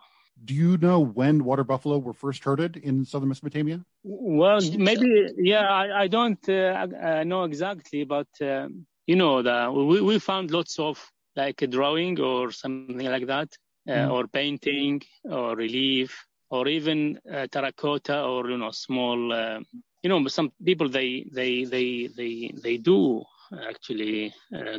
do 0.44 0.54
you 0.54 0.76
know 0.78 1.00
when 1.00 1.44
water 1.44 1.64
buffalo 1.64 1.98
were 1.98 2.12
first 2.12 2.44
herded 2.44 2.76
in 2.76 3.04
southern 3.04 3.28
Mesopotamia? 3.28 3.84
Well, 4.02 4.60
maybe, 4.76 5.28
yeah, 5.36 5.68
I, 5.68 6.02
I 6.02 6.06
don't 6.08 6.48
uh, 6.48 6.86
uh, 7.02 7.24
know 7.24 7.44
exactly, 7.44 8.04
but 8.04 8.28
uh, 8.40 8.68
you 9.06 9.16
know, 9.16 9.42
the, 9.42 9.70
we, 9.70 10.00
we 10.00 10.18
found 10.18 10.50
lots 10.50 10.78
of 10.78 10.98
like 11.36 11.60
a 11.62 11.66
drawing 11.66 12.20
or 12.20 12.52
something 12.52 13.06
like 13.06 13.26
that, 13.26 13.48
mm. 13.88 14.10
or 14.10 14.26
painting 14.26 15.02
or 15.24 15.56
relief 15.56 16.26
or 16.48 16.66
even 16.68 17.20
uh, 17.32 17.46
terracotta 17.50 18.22
or 18.22 18.48
you 18.50 18.58
know 18.58 18.70
small. 18.70 19.32
Uh, 19.32 19.60
you 20.02 20.08
know, 20.08 20.26
some 20.28 20.50
people 20.64 20.88
they 20.88 21.26
they 21.30 21.64
they 21.64 22.08
they 22.16 22.52
they 22.62 22.76
do 22.78 23.22
actually 23.68 24.32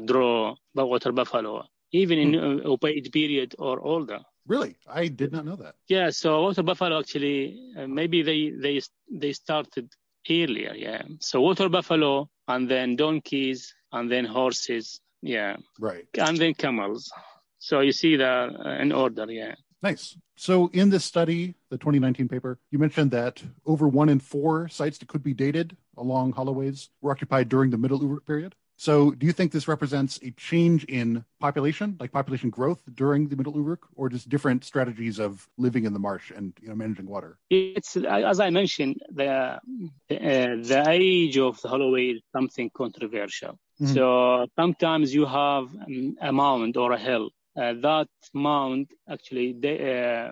draw 0.05 0.55
water 0.73 1.11
buffalo 1.11 1.63
even 1.91 2.17
in 2.19 2.31
mm. 2.31 2.63
Ubaid 2.63 3.11
period 3.11 3.55
or 3.59 3.79
older. 3.81 4.19
Really, 4.47 4.75
I 4.87 5.07
did 5.07 5.31
not 5.31 5.45
know 5.45 5.55
that. 5.57 5.75
Yeah, 5.87 6.09
so 6.09 6.41
water 6.41 6.63
buffalo 6.63 6.99
actually 6.99 7.59
uh, 7.77 7.87
maybe 7.87 8.23
they 8.23 8.49
they 8.49 8.81
they 9.09 9.33
started 9.33 9.91
earlier. 10.29 10.73
Yeah, 10.75 11.03
so 11.19 11.41
water 11.41 11.69
buffalo 11.69 12.29
and 12.47 12.69
then 12.69 12.95
donkeys 12.95 13.73
and 13.91 14.11
then 14.11 14.25
horses. 14.25 14.99
Yeah, 15.21 15.57
right, 15.79 16.05
and 16.17 16.37
then 16.37 16.53
camels. 16.55 17.11
So 17.59 17.81
you 17.81 17.91
see 17.91 18.15
the 18.15 18.49
uh, 18.65 18.81
in 18.81 18.91
order, 18.91 19.31
yeah. 19.31 19.55
Nice. 19.83 20.17
So 20.35 20.69
in 20.73 20.89
this 20.89 21.05
study, 21.05 21.55
the 21.69 21.77
2019 21.77 22.27
paper, 22.27 22.59
you 22.71 22.79
mentioned 22.79 23.11
that 23.11 23.43
over 23.65 23.87
one 23.87 24.09
in 24.09 24.19
four 24.19 24.67
sites 24.67 24.97
that 24.99 25.07
could 25.07 25.23
be 25.23 25.33
dated 25.33 25.75
along 25.97 26.33
holloways 26.33 26.89
were 27.01 27.11
occupied 27.11 27.49
during 27.49 27.69
the 27.71 27.77
Middle 27.77 28.01
Uruk 28.01 28.25
period. 28.25 28.55
So 28.87 29.11
do 29.11 29.27
you 29.27 29.31
think 29.31 29.51
this 29.51 29.67
represents 29.67 30.19
a 30.23 30.31
change 30.31 30.85
in 30.85 31.23
population, 31.39 31.97
like 31.99 32.11
population 32.11 32.49
growth 32.49 32.81
during 33.01 33.27
the 33.27 33.35
Middle 33.35 33.55
Uruk, 33.55 33.83
or 33.95 34.09
just 34.09 34.27
different 34.27 34.63
strategies 34.63 35.19
of 35.19 35.47
living 35.65 35.83
in 35.85 35.93
the 35.93 35.99
marsh 35.99 36.31
and 36.31 36.47
you 36.59 36.69
know, 36.69 36.75
managing 36.75 37.05
water? 37.05 37.37
It's 37.51 37.95
as 37.95 38.39
I 38.39 38.49
mentioned, 38.49 38.95
the 39.19 39.27
uh, 39.27 39.59
the 40.09 40.83
age 40.89 41.37
of 41.37 41.61
the 41.61 41.67
holloway 41.67 42.05
is 42.15 42.21
something 42.35 42.71
controversial. 42.83 43.53
Mm-hmm. 43.79 43.93
So 43.93 44.47
sometimes 44.55 45.13
you 45.13 45.25
have 45.27 45.65
a 46.29 46.31
mound 46.31 46.75
or 46.75 46.91
a 46.93 46.97
hill 46.97 47.29
uh, 47.55 47.73
that 47.81 48.07
mound 48.33 48.87
actually 49.09 49.53
they, 49.53 49.77
uh, 49.99 50.31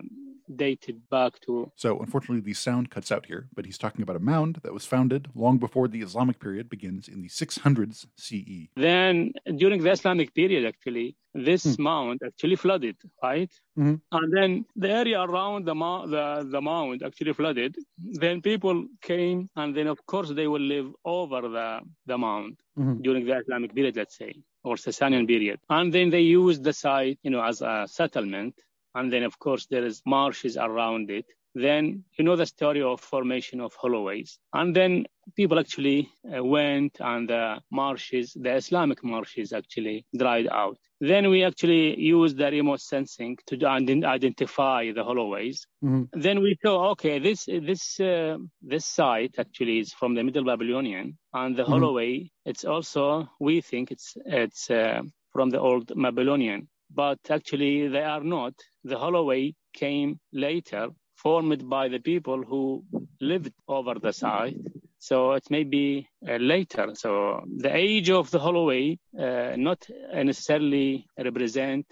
dated 0.56 1.10
back 1.10 1.40
to. 1.42 1.72
So, 1.76 2.00
unfortunately, 2.00 2.42
the 2.42 2.54
sound 2.54 2.90
cuts 2.90 3.12
out 3.12 3.26
here, 3.26 3.48
but 3.54 3.66
he's 3.66 3.78
talking 3.78 4.02
about 4.02 4.16
a 4.16 4.20
mound 4.20 4.60
that 4.64 4.74
was 4.74 4.86
founded 4.86 5.30
long 5.36 5.58
before 5.58 5.88
the 5.88 6.02
Islamic 6.02 6.40
period 6.40 6.70
begins 6.70 7.08
in 7.08 7.22
the 7.22 7.30
600s 7.30 8.06
CE. 8.18 8.70
Then, 8.76 9.34
during 9.56 9.84
the 9.84 9.92
Islamic 9.92 10.34
period, 10.34 10.66
actually, 10.66 11.16
this 11.34 11.64
hmm. 11.76 11.84
mound 11.84 12.22
actually 12.26 12.56
flooded, 12.56 12.98
right? 13.22 13.52
Mm-hmm. 13.78 13.96
And 14.12 14.34
then 14.36 14.66
the 14.76 14.90
area 14.90 15.22
around 15.22 15.66
the, 15.66 15.76
mo- 15.76 16.08
the, 16.08 16.48
the 16.50 16.62
mound 16.62 17.04
actually 17.04 17.34
flooded. 17.34 17.76
Then 17.98 18.42
people 18.42 18.88
came, 19.02 19.50
and 19.56 19.76
then, 19.76 19.88
of 19.88 20.04
course, 20.06 20.32
they 20.32 20.48
will 20.48 20.62
live 20.62 20.92
over 21.06 21.42
the, 21.42 21.82
the 22.08 22.18
mound 22.18 22.58
mm-hmm. 22.78 23.02
during 23.02 23.26
the 23.26 23.38
Islamic 23.38 23.76
period, 23.76 23.96
let's 23.96 24.18
say 24.18 24.34
or 24.64 24.76
Sasanian 24.76 25.26
period. 25.26 25.60
And 25.70 25.94
then 25.94 26.10
they 26.10 26.20
used 26.22 26.64
the 26.64 26.74
site, 26.74 27.18
you 27.24 27.32
know, 27.32 27.42
as 27.42 27.62
a 27.62 27.88
settlement 27.90 28.56
and 28.96 29.12
then 29.12 29.24
of 29.24 29.38
course 29.40 29.66
there 29.68 29.86
is 29.86 30.02
marshes 30.06 30.58
around 30.58 31.10
it 31.10 31.26
then 31.56 32.04
you 32.18 32.24
know 32.24 32.36
the 32.36 32.46
story 32.46 32.82
of 32.82 33.02
formation 33.02 33.60
of 33.60 33.74
holloways 33.74 34.38
and 34.54 34.76
then 34.76 35.06
people 35.36 35.60
actually 35.60 36.10
uh, 36.36 36.44
went 36.44 36.98
and 37.00 37.30
the 37.30 37.60
marshes 37.72 38.34
the 38.40 38.54
islamic 38.54 39.04
marshes 39.04 39.52
actually 39.52 40.06
dried 40.16 40.48
out 40.48 40.78
then 41.02 41.30
we 41.30 41.44
actually 41.44 42.00
used 42.00 42.38
the 42.38 42.52
remote 42.52 42.82
sensing 42.82 43.38
to 43.48 43.56
identify 43.66 44.92
the 44.92 45.04
holloways 45.04 45.66
mm-hmm. 45.84 46.04
then 46.20 46.42
we 46.42 46.58
saw 46.64 46.90
okay 46.92 47.18
this 47.20 47.46
this 47.46 48.00
uh, 48.00 48.38
this 48.62 48.86
site 48.86 49.36
actually 49.40 49.80
is 49.80 49.94
from 49.94 50.14
the 50.14 50.24
middle 50.24 50.44
babylonian 50.44 51.18
and 51.34 51.56
the 51.56 51.64
mm-hmm. 51.64 51.72
holloway 51.72 52.30
it's 52.46 52.66
also 52.66 53.28
we 53.40 53.62
think 53.62 53.92
it's 53.92 54.16
it's 54.26 54.70
uh, 54.70 55.02
from 55.32 55.50
the 55.50 55.60
old 55.60 55.92
babylonian 55.96 56.68
but 56.90 57.20
actually 57.30 57.88
they 57.88 58.04
are 58.04 58.24
not. 58.24 58.54
The 58.90 58.98
Holloway 58.98 59.56
came 59.74 60.20
later, 60.46 60.90
formed 61.16 61.62
by 61.70 61.86
the 61.90 62.00
people 62.12 62.40
who 62.44 62.84
lived 63.22 63.54
over 63.68 63.94
the 64.06 64.14
site. 64.14 64.58
So 65.00 65.16
it 65.34 65.46
may 65.50 65.64
be 65.64 66.08
uh, 66.28 66.38
later. 66.54 66.86
So 66.96 67.12
the 67.66 67.74
age 67.76 68.10
of 68.10 68.32
the 68.32 68.40
Holloway 68.40 69.00
uh, 69.18 69.54
not 69.58 69.80
necessarily 70.14 71.06
represent 71.18 71.86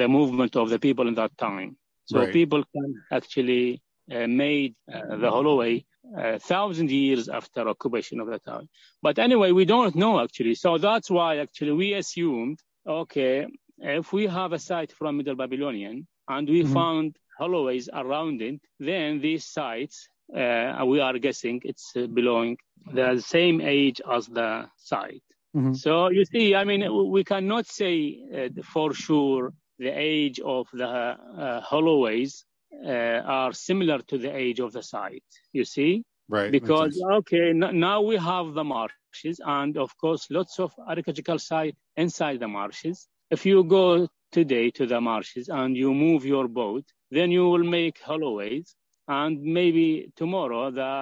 the 0.00 0.08
movement 0.08 0.56
of 0.56 0.70
the 0.70 0.78
people 0.78 1.08
in 1.08 1.14
that 1.14 1.36
time. 1.38 1.76
So 2.06 2.20
right. 2.20 2.32
people 2.32 2.62
can 2.74 2.90
actually 3.10 3.82
uh, 4.12 4.26
made 4.26 4.74
uh, 4.92 5.16
the 5.16 5.30
Holloway 5.30 5.84
a 6.16 6.34
uh, 6.34 6.38
thousand 6.38 6.90
years 6.90 7.28
after 7.28 7.66
occupation 7.66 8.20
of 8.20 8.28
the 8.28 8.38
town. 8.38 8.68
But 9.00 9.18
anyway, 9.18 9.52
we 9.52 9.64
don't 9.64 9.94
know 9.94 10.20
actually. 10.20 10.54
So 10.54 10.76
that's 10.76 11.10
why 11.10 11.38
actually 11.38 11.72
we 11.72 11.94
assumed, 11.94 12.58
okay, 12.86 13.46
if 13.78 14.12
we 14.12 14.26
have 14.26 14.52
a 14.52 14.58
site 14.58 14.92
from 14.92 15.16
Middle 15.16 15.36
Babylonian 15.36 16.06
and 16.28 16.48
we 16.48 16.62
mm-hmm. 16.62 16.72
found 16.72 17.16
holloways 17.38 17.88
around 17.92 18.40
it, 18.42 18.60
then 18.78 19.20
these 19.20 19.44
sites, 19.44 20.08
uh, 20.34 20.82
we 20.86 21.00
are 21.00 21.18
guessing 21.18 21.60
it's 21.64 21.92
uh, 21.96 22.06
belong 22.06 22.56
the 22.92 23.20
same 23.20 23.60
age 23.60 24.00
as 24.10 24.26
the 24.26 24.66
site. 24.76 25.22
Mm-hmm. 25.56 25.74
So 25.74 26.10
you 26.10 26.24
see, 26.24 26.54
I 26.54 26.64
mean, 26.64 27.10
we 27.10 27.24
cannot 27.24 27.66
say 27.66 28.18
uh, 28.34 28.62
for 28.62 28.92
sure 28.92 29.52
the 29.78 29.88
age 29.90 30.40
of 30.40 30.66
the 30.72 30.86
uh, 30.86 31.60
holloways 31.60 32.44
uh, 32.84 33.20
are 33.24 33.52
similar 33.52 33.98
to 34.08 34.18
the 34.18 34.34
age 34.34 34.60
of 34.60 34.72
the 34.72 34.82
site. 34.82 35.24
You 35.52 35.64
see, 35.64 36.04
right? 36.28 36.50
Because 36.50 37.00
okay, 37.18 37.50
n- 37.50 37.78
now 37.78 38.02
we 38.02 38.16
have 38.16 38.54
the 38.54 38.64
marshes, 38.64 39.40
and 39.44 39.76
of 39.76 39.96
course, 39.96 40.26
lots 40.30 40.58
of 40.58 40.72
archaeological 40.86 41.38
sites 41.38 41.78
inside 41.96 42.40
the 42.40 42.48
marshes. 42.48 43.06
If 43.30 43.46
you 43.46 43.64
go 43.64 44.08
today 44.38 44.66
to 44.78 44.84
the 44.92 45.00
marshes 45.00 45.48
and 45.48 45.76
you 45.76 45.94
move 45.94 46.26
your 46.34 46.46
boat, 46.48 46.84
then 47.10 47.30
you 47.30 47.44
will 47.52 47.66
make 47.78 47.96
holloways, 48.08 48.74
and 49.06 49.40
maybe 49.58 49.86
tomorrow 50.16 50.70
the 50.80 50.92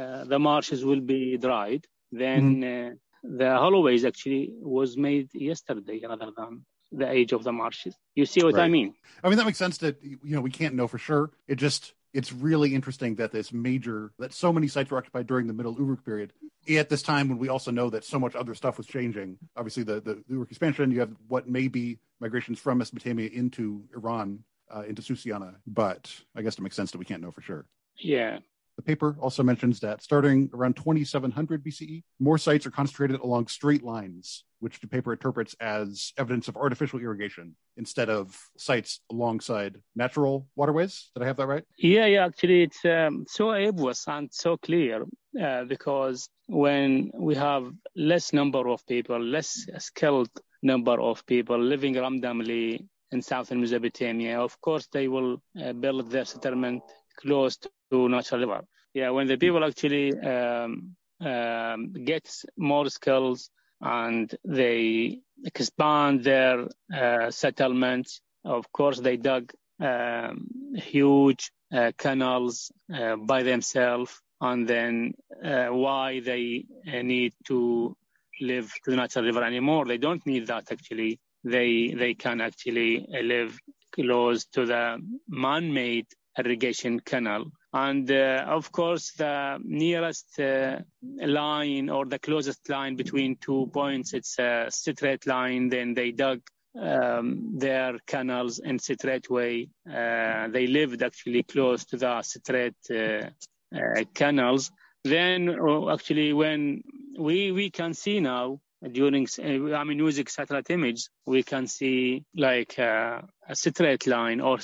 uh, 0.00 0.24
the 0.32 0.38
marshes 0.48 0.84
will 0.88 1.04
be 1.14 1.22
dried. 1.46 1.82
Then 2.10 2.42
mm-hmm. 2.62 2.92
uh, 2.92 3.38
the 3.40 3.50
holloways 3.62 4.04
actually 4.10 4.44
was 4.78 4.90
made 4.96 5.28
yesterday 5.50 5.98
rather 6.10 6.30
than 6.38 6.52
the 7.00 7.08
age 7.18 7.32
of 7.32 7.42
the 7.44 7.52
marshes. 7.52 7.94
You 8.14 8.26
see 8.26 8.42
what 8.46 8.54
right. 8.54 8.64
I 8.64 8.68
mean? 8.76 8.88
I 9.22 9.28
mean 9.28 9.38
that 9.38 9.46
makes 9.46 9.62
sense. 9.64 9.78
That 9.78 9.96
you 10.02 10.34
know 10.34 10.42
we 10.48 10.50
can't 10.60 10.74
know 10.74 10.88
for 10.88 10.98
sure. 10.98 11.30
It 11.46 11.56
just 11.66 11.94
it's 12.12 12.32
really 12.32 12.74
interesting 12.74 13.16
that 13.16 13.32
this 13.32 13.52
major 13.52 14.12
that 14.18 14.32
so 14.32 14.52
many 14.52 14.68
sites 14.68 14.90
were 14.90 14.98
occupied 14.98 15.26
during 15.26 15.46
the 15.46 15.52
middle 15.52 15.74
uruk 15.78 16.04
period. 16.04 16.32
At 16.68 16.88
this 16.88 17.02
time 17.02 17.28
when 17.28 17.38
we 17.38 17.48
also 17.48 17.70
know 17.70 17.90
that 17.90 18.04
so 18.04 18.18
much 18.18 18.34
other 18.34 18.54
stuff 18.54 18.78
was 18.78 18.86
changing 18.86 19.38
obviously 19.56 19.82
the, 19.82 20.00
the, 20.00 20.22
uruk 20.28 20.50
expansion 20.50 20.90
you 20.90 21.00
have 21.00 21.10
what 21.28 21.48
may 21.48 21.68
be 21.68 21.98
migrations 22.20 22.58
from 22.58 22.78
mesopotamia 22.78 23.28
into 23.32 23.82
iran 23.94 24.44
uh, 24.74 24.82
into 24.82 25.02
susiana 25.02 25.56
but 25.66 26.14
i 26.36 26.42
guess 26.42 26.54
it 26.54 26.60
makes 26.60 26.76
sense 26.76 26.92
that 26.92 26.98
we 26.98 27.04
can't 27.04 27.22
know 27.22 27.30
for 27.30 27.42
sure. 27.42 27.66
Yeah. 27.98 28.38
The 28.76 28.82
paper 28.82 29.16
also 29.20 29.42
mentions 29.42 29.80
that 29.80 30.02
starting 30.02 30.50
around 30.54 30.76
2700 30.76 31.62
BCE, 31.62 32.02
more 32.18 32.38
sites 32.38 32.66
are 32.66 32.70
concentrated 32.70 33.20
along 33.20 33.48
straight 33.48 33.82
lines, 33.82 34.44
which 34.62 34.78
the 34.80 34.86
paper 34.86 35.12
interprets 35.12 35.54
as 35.60 36.12
evidence 36.16 36.46
of 36.46 36.56
artificial 36.56 37.00
irrigation 37.00 37.56
instead 37.76 38.08
of 38.08 38.38
sites 38.56 39.00
alongside 39.10 39.76
natural 39.96 40.46
waterways. 40.54 41.10
Did 41.14 41.24
I 41.24 41.26
have 41.26 41.36
that 41.38 41.48
right? 41.48 41.64
Yeah, 41.78 42.06
yeah. 42.06 42.24
Actually, 42.26 42.62
it's 42.62 42.84
um, 42.84 43.24
so 43.28 43.50
obvious 43.50 44.06
and 44.06 44.28
so 44.32 44.56
clear 44.56 45.04
uh, 45.42 45.64
because 45.64 46.28
when 46.46 47.10
we 47.14 47.34
have 47.34 47.72
less 47.96 48.32
number 48.32 48.68
of 48.68 48.86
people, 48.86 49.18
less 49.18 49.66
skilled 49.78 50.30
number 50.62 51.00
of 51.00 51.26
people 51.26 51.58
living 51.58 51.94
randomly 51.94 52.86
in 53.10 53.20
southern 53.20 53.60
Mesopotamia, 53.60 54.40
of 54.40 54.60
course, 54.60 54.86
they 54.92 55.08
will 55.08 55.42
uh, 55.60 55.72
build 55.72 56.08
their 56.08 56.24
settlement 56.24 56.82
close 57.16 57.58
to 57.90 58.08
natural 58.08 58.40
river. 58.40 58.60
Yeah, 58.94 59.10
when 59.10 59.26
the 59.26 59.36
people 59.36 59.64
actually 59.64 60.16
um, 60.20 60.94
um, 61.20 61.92
get 62.04 62.30
more 62.56 62.88
skills 62.88 63.50
and 63.82 64.34
they 64.44 65.20
expand 65.44 66.24
their 66.24 66.68
uh, 66.94 67.30
settlements, 67.30 68.20
of 68.44 68.70
course, 68.72 69.00
they 69.00 69.16
dug 69.16 69.52
um, 69.80 70.48
huge 70.74 71.50
uh, 71.72 71.92
canals 71.98 72.70
uh, 72.94 73.16
by 73.16 73.42
themselves, 73.42 74.20
and 74.40 74.68
then 74.68 75.14
uh, 75.44 75.66
why 75.66 76.20
they 76.20 76.64
uh, 76.86 77.02
need 77.02 77.32
to 77.46 77.96
live 78.40 78.72
to 78.84 78.90
the 78.90 78.96
natural 78.96 79.24
river 79.24 79.42
anymore? 79.42 79.84
They 79.86 79.98
don't 79.98 80.24
need 80.26 80.46
that 80.48 80.70
actually. 80.70 81.20
They 81.44 81.94
they 81.96 82.14
can 82.14 82.40
actually 82.40 83.06
live 83.10 83.58
close 83.92 84.44
to 84.46 84.64
the 84.64 84.98
man-made 85.28 86.06
irrigation 86.38 87.00
canal. 87.00 87.46
And 87.74 88.10
uh, 88.10 88.44
of 88.48 88.70
course, 88.70 89.12
the 89.12 89.58
nearest 89.64 90.38
uh, 90.38 90.80
line 91.02 91.88
or 91.88 92.04
the 92.04 92.18
closest 92.18 92.68
line 92.68 92.96
between 92.96 93.36
two 93.36 93.70
points, 93.72 94.12
it's 94.12 94.38
a 94.38 94.66
straight 94.68 95.26
line. 95.26 95.70
Then 95.70 95.94
they 95.94 96.12
dug 96.12 96.42
um, 96.78 97.58
their 97.58 97.98
canals 98.06 98.58
in 98.58 98.78
straight 98.78 99.30
way. 99.30 99.68
Uh, 99.88 100.48
they 100.48 100.66
lived 100.66 101.02
actually 101.02 101.44
close 101.44 101.86
to 101.86 101.96
the 101.96 102.20
straight 102.22 102.74
uh, 102.90 103.30
uh, 103.74 104.04
canals. 104.12 104.70
Then 105.04 105.48
uh, 105.48 105.92
actually, 105.92 106.34
when 106.34 106.82
we 107.18 107.52
we 107.52 107.70
can 107.70 107.94
see 107.94 108.20
now 108.20 108.60
during 108.90 109.26
I 109.40 109.84
mean 109.84 109.98
using 109.98 110.26
satellite 110.26 110.68
image, 110.68 111.08
we 111.24 111.42
can 111.42 111.66
see 111.66 112.24
like 112.36 112.78
a 112.78 113.26
straight 113.54 114.06
line 114.06 114.42
or 114.42 114.58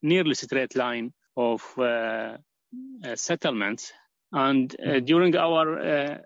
nearly 0.00 0.34
straight 0.34 0.76
line 0.76 1.12
of 1.36 1.62
uh, 1.78 1.82
uh, 1.82 2.36
settlements. 3.14 3.92
And 4.32 4.74
uh, 4.74 4.84
mm-hmm. 4.84 5.04
during 5.04 5.36
our 5.36 6.20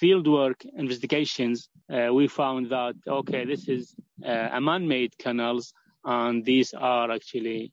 fieldwork 0.00 0.64
investigations, 0.76 1.68
we 1.88 2.28
found 2.28 2.70
that 2.70 2.94
okay, 3.06 3.44
this 3.44 3.68
is 3.68 3.94
a 4.24 4.60
man-made 4.60 5.18
canals, 5.18 5.72
and 6.04 6.44
these 6.44 6.72
are 6.74 7.10
actually 7.10 7.72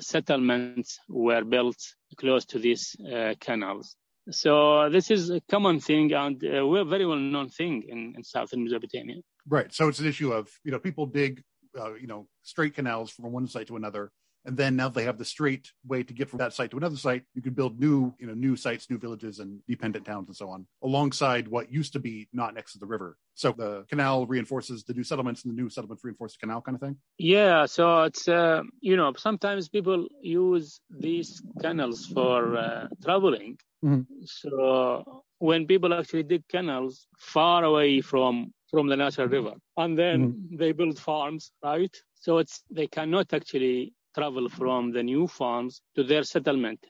settlements 0.00 0.98
were 1.08 1.44
built 1.44 1.76
close 2.16 2.46
to 2.46 2.58
these 2.58 2.96
canals. 3.40 3.96
So 4.30 4.90
this 4.90 5.10
is 5.10 5.30
a 5.30 5.40
common 5.50 5.80
thing 5.80 6.12
and 6.12 6.42
uh, 6.44 6.66
we're 6.66 6.82
a 6.82 6.84
very 6.84 7.06
well 7.06 7.16
known 7.16 7.48
thing 7.48 7.82
in, 7.88 8.14
in 8.14 8.22
southern 8.22 8.64
Mesopotamia. 8.64 9.16
Right. 9.48 9.72
So 9.72 9.88
it's 9.88 10.00
an 10.00 10.06
issue 10.06 10.32
of, 10.32 10.50
you 10.64 10.70
know, 10.70 10.78
people 10.78 11.06
dig 11.06 11.42
uh, 11.78 11.94
you 11.94 12.06
know 12.06 12.26
straight 12.42 12.74
canals 12.74 13.10
from 13.10 13.32
one 13.32 13.46
site 13.46 13.66
to 13.68 13.76
another 13.76 14.10
and 14.44 14.56
then 14.56 14.76
now 14.76 14.88
they 14.88 15.04
have 15.04 15.18
the 15.18 15.24
straight 15.24 15.72
way 15.86 16.02
to 16.02 16.14
get 16.14 16.28
from 16.28 16.38
that 16.38 16.52
site 16.52 16.70
to 16.70 16.76
another 16.76 16.96
site 16.96 17.22
you 17.34 17.42
can 17.42 17.52
build 17.52 17.78
new 17.78 18.14
you 18.18 18.26
know 18.26 18.34
new 18.34 18.56
sites 18.56 18.90
new 18.90 18.98
villages 18.98 19.38
and 19.38 19.60
dependent 19.68 20.04
towns 20.04 20.28
and 20.28 20.36
so 20.36 20.48
on 20.48 20.66
alongside 20.82 21.48
what 21.48 21.70
used 21.70 21.92
to 21.92 21.98
be 21.98 22.28
not 22.32 22.54
next 22.54 22.72
to 22.72 22.78
the 22.78 22.86
river 22.86 23.16
so 23.34 23.52
the 23.52 23.84
canal 23.88 24.26
reinforces 24.26 24.84
the 24.84 24.94
new 24.94 25.04
settlements 25.04 25.44
and 25.44 25.52
the 25.52 25.62
new 25.62 25.68
settlements 25.68 26.04
reinforce 26.04 26.32
the 26.32 26.38
canal 26.38 26.60
kind 26.60 26.76
of 26.76 26.80
thing 26.80 26.96
yeah 27.18 27.66
so 27.66 28.02
it's 28.02 28.28
uh, 28.28 28.62
you 28.80 28.96
know 28.96 29.12
sometimes 29.16 29.68
people 29.68 30.06
use 30.22 30.80
these 30.90 31.42
canals 31.60 32.06
for 32.06 32.56
uh, 32.56 32.86
traveling 33.02 33.58
mm-hmm. 33.84 34.02
so 34.24 35.22
when 35.38 35.66
people 35.66 35.94
actually 35.94 36.22
dig 36.22 36.46
canals 36.48 37.06
far 37.18 37.64
away 37.64 38.00
from 38.00 38.52
from 38.70 38.86
the 38.86 38.96
natural 38.96 39.28
river 39.28 39.54
and 39.76 39.98
then 39.98 40.32
mm-hmm. 40.32 40.56
they 40.56 40.72
build 40.72 40.98
farms 40.98 41.52
right 41.62 41.96
so 42.14 42.38
it's 42.38 42.62
they 42.70 42.86
cannot 42.86 43.32
actually 43.32 43.92
travel 44.18 44.48
from 44.48 44.90
the 44.96 45.02
new 45.02 45.26
farms 45.26 45.80
to 45.94 46.02
their 46.02 46.24
settlement, 46.24 46.80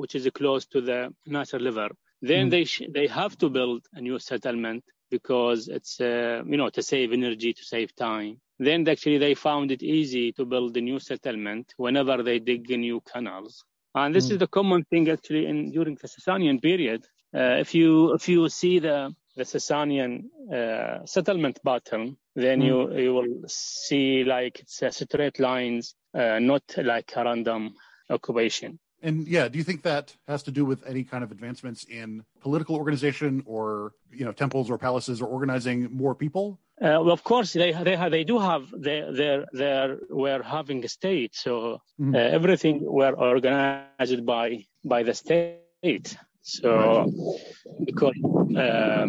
which 0.00 0.14
is 0.14 0.28
close 0.40 0.64
to 0.66 0.80
the 0.80 1.00
natural 1.26 1.64
river. 1.70 1.88
Then 2.22 2.46
mm. 2.46 2.50
they 2.50 2.64
sh- 2.64 2.90
they 2.96 3.06
have 3.20 3.36
to 3.42 3.48
build 3.58 3.80
a 3.98 4.00
new 4.00 4.18
settlement 4.30 4.84
because 5.10 5.60
it's 5.76 6.00
uh, 6.00 6.42
you 6.50 6.56
know 6.60 6.70
to 6.76 6.82
save 6.92 7.12
energy, 7.12 7.52
to 7.52 7.64
save 7.74 7.90
time. 7.94 8.32
Then 8.58 8.88
actually 8.88 9.18
they 9.18 9.34
found 9.34 9.66
it 9.76 9.82
easy 9.82 10.26
to 10.32 10.44
build 10.52 10.76
a 10.76 10.80
new 10.80 10.98
settlement 11.10 11.74
whenever 11.76 12.16
they 12.22 12.38
dig 12.38 12.62
new 12.70 13.00
canals. 13.12 13.64
And 13.94 14.14
this 14.14 14.28
mm. 14.28 14.32
is 14.32 14.38
the 14.38 14.52
common 14.58 14.84
thing 14.90 15.04
actually 15.08 15.44
in 15.50 15.70
during 15.76 15.96
the 16.00 16.08
Sasanian 16.14 16.58
period. 16.68 17.00
Uh, 17.34 17.56
if 17.64 17.74
you 17.74 18.14
if 18.18 18.24
you 18.28 18.48
see 18.48 18.78
the 18.78 18.98
the 19.36 19.44
Sasanian 19.44 20.24
uh, 20.52 21.04
settlement 21.04 21.60
pattern, 21.64 22.16
then 22.34 22.60
mm. 22.60 22.66
you 22.66 22.98
you 22.98 23.14
will 23.14 23.48
see 23.48 24.24
like 24.24 24.60
it's 24.60 24.82
a 24.82 24.90
straight 24.90 25.38
lines 25.38 25.94
uh, 26.14 26.38
not 26.38 26.62
like 26.78 27.12
a 27.16 27.24
random 27.24 27.74
occupation. 28.10 28.78
And 29.02 29.28
yeah, 29.28 29.48
do 29.48 29.58
you 29.58 29.64
think 29.64 29.82
that 29.82 30.16
has 30.26 30.42
to 30.44 30.50
do 30.50 30.64
with 30.64 30.84
any 30.86 31.04
kind 31.04 31.22
of 31.22 31.30
advancements 31.30 31.84
in 31.84 32.24
political 32.40 32.76
organization, 32.76 33.42
or 33.46 33.92
you 34.10 34.24
know, 34.24 34.32
temples 34.32 34.70
or 34.70 34.78
palaces, 34.78 35.20
or 35.20 35.26
organizing 35.26 35.88
more 35.92 36.14
people? 36.14 36.58
Uh, 36.80 37.00
well, 37.00 37.12
of 37.12 37.22
course, 37.22 37.52
they 37.52 37.72
they 37.72 37.96
they 38.08 38.24
do 38.24 38.38
have 38.38 38.62
they 38.76 39.00
they 39.12 39.44
they 39.52 39.94
were 40.10 40.42
having 40.42 40.84
a 40.84 40.88
state, 40.88 41.34
so 41.34 41.80
mm-hmm. 42.00 42.14
uh, 42.14 42.18
everything 42.18 42.80
were 42.82 43.12
organized 43.12 44.24
by 44.24 44.64
by 44.84 45.02
the 45.02 45.14
state. 45.14 46.16
So, 46.48 47.10
because 47.84 48.14
uh, 48.56 49.06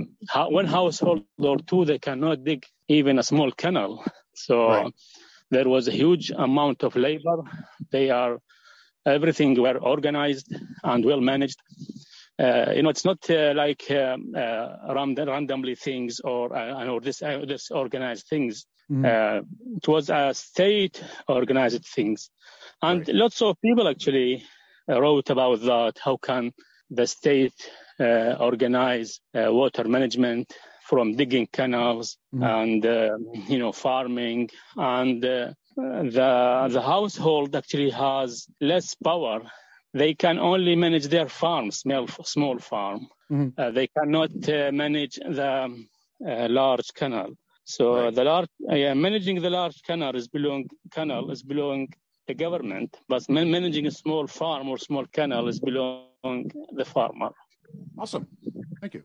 one 0.49 0.65
household 0.65 1.23
or 1.37 1.57
two, 1.59 1.85
they 1.85 1.99
cannot 1.99 2.43
dig 2.43 2.65
even 2.87 3.19
a 3.19 3.23
small 3.23 3.51
canal. 3.51 4.03
So. 4.33 4.67
Right 4.67 4.93
there 5.49 5.69
was 5.69 5.87
a 5.87 5.91
huge 5.91 6.31
amount 6.31 6.83
of 6.83 6.95
labor. 6.95 7.37
They 7.91 8.09
are 8.09 8.39
everything 9.05 9.59
were 9.59 9.77
organized 9.77 10.53
and 10.83 11.05
well 11.05 11.21
managed. 11.21 11.59
Uh, 12.39 12.71
you 12.75 12.83
know, 12.83 12.89
it's 12.89 13.05
not 13.05 13.27
uh, 13.29 13.53
like 13.55 13.89
um, 13.89 14.33
uh, 14.35 14.93
random, 14.93 15.27
randomly 15.29 15.75
things 15.75 16.19
or 16.23 16.55
uh, 16.55 16.85
or 16.87 17.01
this 17.01 17.21
uh, 17.21 17.43
this 17.47 17.71
organized 17.71 18.27
things. 18.27 18.65
Mm. 18.89 19.43
it 19.75 19.85
was 19.85 20.09
a 20.09 20.33
state 20.33 21.03
organized 21.27 21.85
things, 21.85 22.29
and 22.81 22.99
right. 22.99 23.15
lots 23.15 23.41
of 23.41 23.59
people 23.61 23.85
actually 23.85 24.45
wrote 24.87 25.29
about 25.29 25.59
that. 25.61 25.99
How 26.01 26.15
can 26.15 26.53
the 26.89 27.05
state 27.07 27.69
organize 27.99 29.19
water 29.33 29.85
management 29.85 30.53
from 30.87 31.15
digging 31.15 31.47
canals 31.51 32.17
mm. 32.33 32.43
and 32.59 32.85
uh, 32.85 33.17
you 33.51 33.59
know 33.59 33.71
farming 33.71 34.49
and 34.77 35.23
uh, 35.25 35.51
the 36.17 36.29
the 36.75 36.83
household 36.93 37.55
actually 37.55 37.89
has 37.89 38.47
less 38.61 38.87
power 39.09 39.39
they 39.93 40.13
can 40.23 40.37
only 40.39 40.75
manage 40.75 41.07
their 41.15 41.29
farm 41.41 41.65
small 41.71 42.07
small 42.35 42.57
farm 42.71 43.01
mm. 43.31 43.51
uh, 43.57 43.71
they 43.77 43.87
cannot 43.87 44.33
uh, 44.49 44.71
manage 44.83 45.15
the 45.39 45.53
uh, 46.31 46.47
large 46.61 46.89
canal 46.99 47.29
so 47.75 47.85
right. 47.95 48.15
the 48.15 48.23
large 48.31 48.51
managing 49.05 49.37
the 49.45 49.53
large 49.59 49.79
canal 49.89 50.15
is 50.21 50.27
belong 50.35 50.63
canal 50.97 51.29
is 51.35 51.43
belong 51.43 51.87
the 52.29 52.33
government 52.45 52.89
but 53.11 53.21
managing 53.29 53.85
a 53.87 53.95
small 54.03 54.25
farm 54.39 54.65
or 54.69 54.77
small 54.77 55.05
canal 55.17 55.47
is 55.53 55.59
belong 55.59 56.06
the 56.23 56.85
farmer 56.85 57.31
awesome 57.97 58.27
thank 58.81 58.93
you 58.93 59.03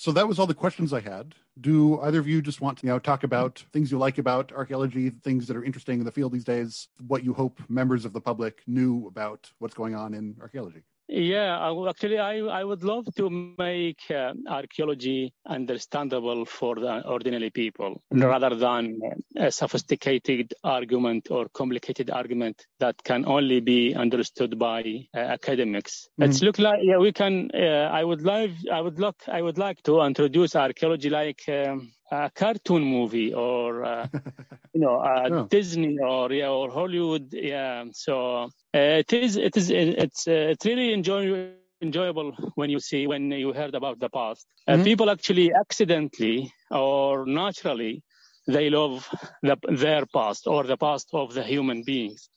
so 0.00 0.12
that 0.12 0.26
was 0.26 0.38
all 0.38 0.46
the 0.46 0.54
questions 0.54 0.94
I 0.94 1.00
had. 1.00 1.34
Do 1.60 2.00
either 2.00 2.18
of 2.20 2.26
you 2.26 2.40
just 2.40 2.62
want 2.62 2.78
to 2.78 2.86
you 2.86 2.92
know 2.92 2.98
talk 2.98 3.22
about 3.22 3.62
things 3.70 3.92
you 3.92 3.98
like 3.98 4.16
about 4.16 4.50
archaeology, 4.50 5.10
things 5.10 5.46
that 5.46 5.58
are 5.58 5.62
interesting 5.62 5.98
in 5.98 6.06
the 6.06 6.10
field 6.10 6.32
these 6.32 6.42
days, 6.42 6.88
what 7.06 7.22
you 7.22 7.34
hope 7.34 7.60
members 7.68 8.06
of 8.06 8.14
the 8.14 8.20
public 8.20 8.62
knew 8.66 9.06
about 9.08 9.50
what's 9.58 9.74
going 9.74 9.94
on 9.94 10.14
in 10.14 10.36
archaeology? 10.40 10.84
Yeah, 11.12 11.74
actually, 11.88 12.18
I, 12.20 12.38
I 12.38 12.62
would 12.62 12.84
love 12.84 13.04
to 13.16 13.28
make 13.58 13.98
uh, 14.10 14.32
archaeology 14.48 15.32
understandable 15.44 16.44
for 16.44 16.76
the 16.76 17.04
ordinary 17.04 17.50
people 17.50 18.00
mm-hmm. 18.14 18.22
rather 18.22 18.54
than 18.54 19.00
a 19.36 19.50
sophisticated 19.50 20.54
argument 20.62 21.26
or 21.28 21.48
complicated 21.48 22.10
argument 22.10 22.64
that 22.78 23.02
can 23.02 23.26
only 23.26 23.58
be 23.58 23.92
understood 23.92 24.56
by 24.56 25.08
uh, 25.12 25.18
academics. 25.18 26.08
Mm-hmm. 26.20 26.30
It's 26.30 26.42
look 26.42 26.60
like 26.60 26.78
yeah, 26.82 26.98
we 26.98 27.10
can. 27.12 27.50
Uh, 27.52 27.90
I 27.90 28.04
would 28.04 28.22
like 28.22 28.52
I 28.72 28.80
would 28.80 29.00
look 29.00 29.16
I 29.26 29.42
would 29.42 29.58
like 29.58 29.82
to 29.84 30.02
introduce 30.02 30.54
archaeology 30.54 31.10
like. 31.10 31.42
Um, 31.48 31.92
a 32.10 32.30
cartoon 32.34 32.82
movie 32.82 33.32
or 33.32 33.84
uh, 33.84 34.06
you 34.74 34.80
know 34.80 35.00
oh. 35.04 35.44
Disney 35.44 35.98
or 35.98 36.32
yeah 36.32 36.48
or 36.48 36.70
Hollywood 36.70 37.32
yeah 37.32 37.84
so 37.92 38.44
uh, 38.74 38.98
it 39.02 39.12
is 39.12 39.36
it 39.36 39.56
is 39.56 39.70
it's 39.70 40.26
uh, 40.26 40.52
it's 40.52 40.66
really 40.66 40.92
enjoy, 40.92 41.50
enjoyable 41.80 42.32
when 42.54 42.70
you 42.70 42.80
see 42.80 43.06
when 43.06 43.30
you 43.30 43.52
heard 43.52 43.74
about 43.74 44.00
the 44.00 44.08
past 44.08 44.46
uh, 44.66 44.72
mm-hmm. 44.72 44.84
people 44.84 45.10
actually 45.10 45.52
accidentally 45.52 46.52
or 46.70 47.26
naturally 47.26 48.02
they 48.46 48.70
love 48.70 49.08
the, 49.42 49.56
their 49.68 50.04
past 50.06 50.46
or 50.46 50.64
the 50.64 50.76
past 50.76 51.08
of 51.12 51.34
the 51.34 51.42
human 51.42 51.82
beings 51.82 52.28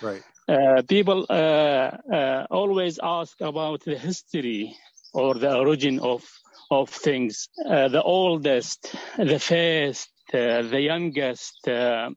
right 0.00 0.22
uh, 0.48 0.80
people 0.88 1.26
uh, 1.28 2.46
always 2.50 2.98
ask 3.02 3.38
about 3.42 3.84
the 3.84 3.98
history 3.98 4.74
or 5.12 5.34
the 5.34 5.54
origin 5.54 5.98
of 6.00 6.24
of 6.70 6.90
things. 6.90 7.48
Uh, 7.66 7.88
the 7.88 8.02
oldest, 8.02 8.94
the 9.16 9.38
first, 9.38 10.10
uh, 10.32 10.62
the 10.62 10.80
youngest, 10.80 11.66
uh, 11.68 12.10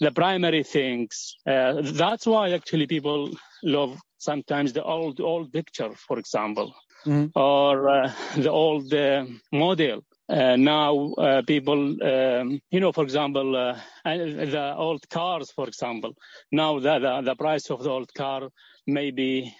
the 0.00 0.10
primary 0.10 0.62
things. 0.62 1.36
Uh, 1.46 1.82
that's 1.82 2.26
why 2.26 2.50
actually 2.50 2.86
people 2.86 3.30
love 3.62 3.98
sometimes 4.18 4.72
the 4.72 4.82
old 4.82 5.20
old 5.20 5.52
picture, 5.52 5.90
for 5.94 6.18
example, 6.18 6.74
mm-hmm. 7.06 7.26
or 7.38 7.88
uh, 7.88 8.12
the 8.36 8.50
old 8.50 8.92
uh, 8.92 9.24
model. 9.52 10.02
now 10.28 11.14
people, 11.46 11.82
um, 12.02 12.60
you 12.70 12.80
know, 12.80 12.92
for 12.92 13.04
example, 13.04 13.52
the 14.04 14.74
old 14.76 15.08
cars, 15.10 15.50
for 15.52 15.68
example. 15.68 16.14
Now 16.50 16.78
the, 16.78 16.98
the, 16.98 17.20
the 17.22 17.34
price 17.36 17.70
of 17.70 17.82
the 17.82 17.90
old 17.90 18.12
car 18.14 18.48
may 18.86 19.10
be 19.10 19.54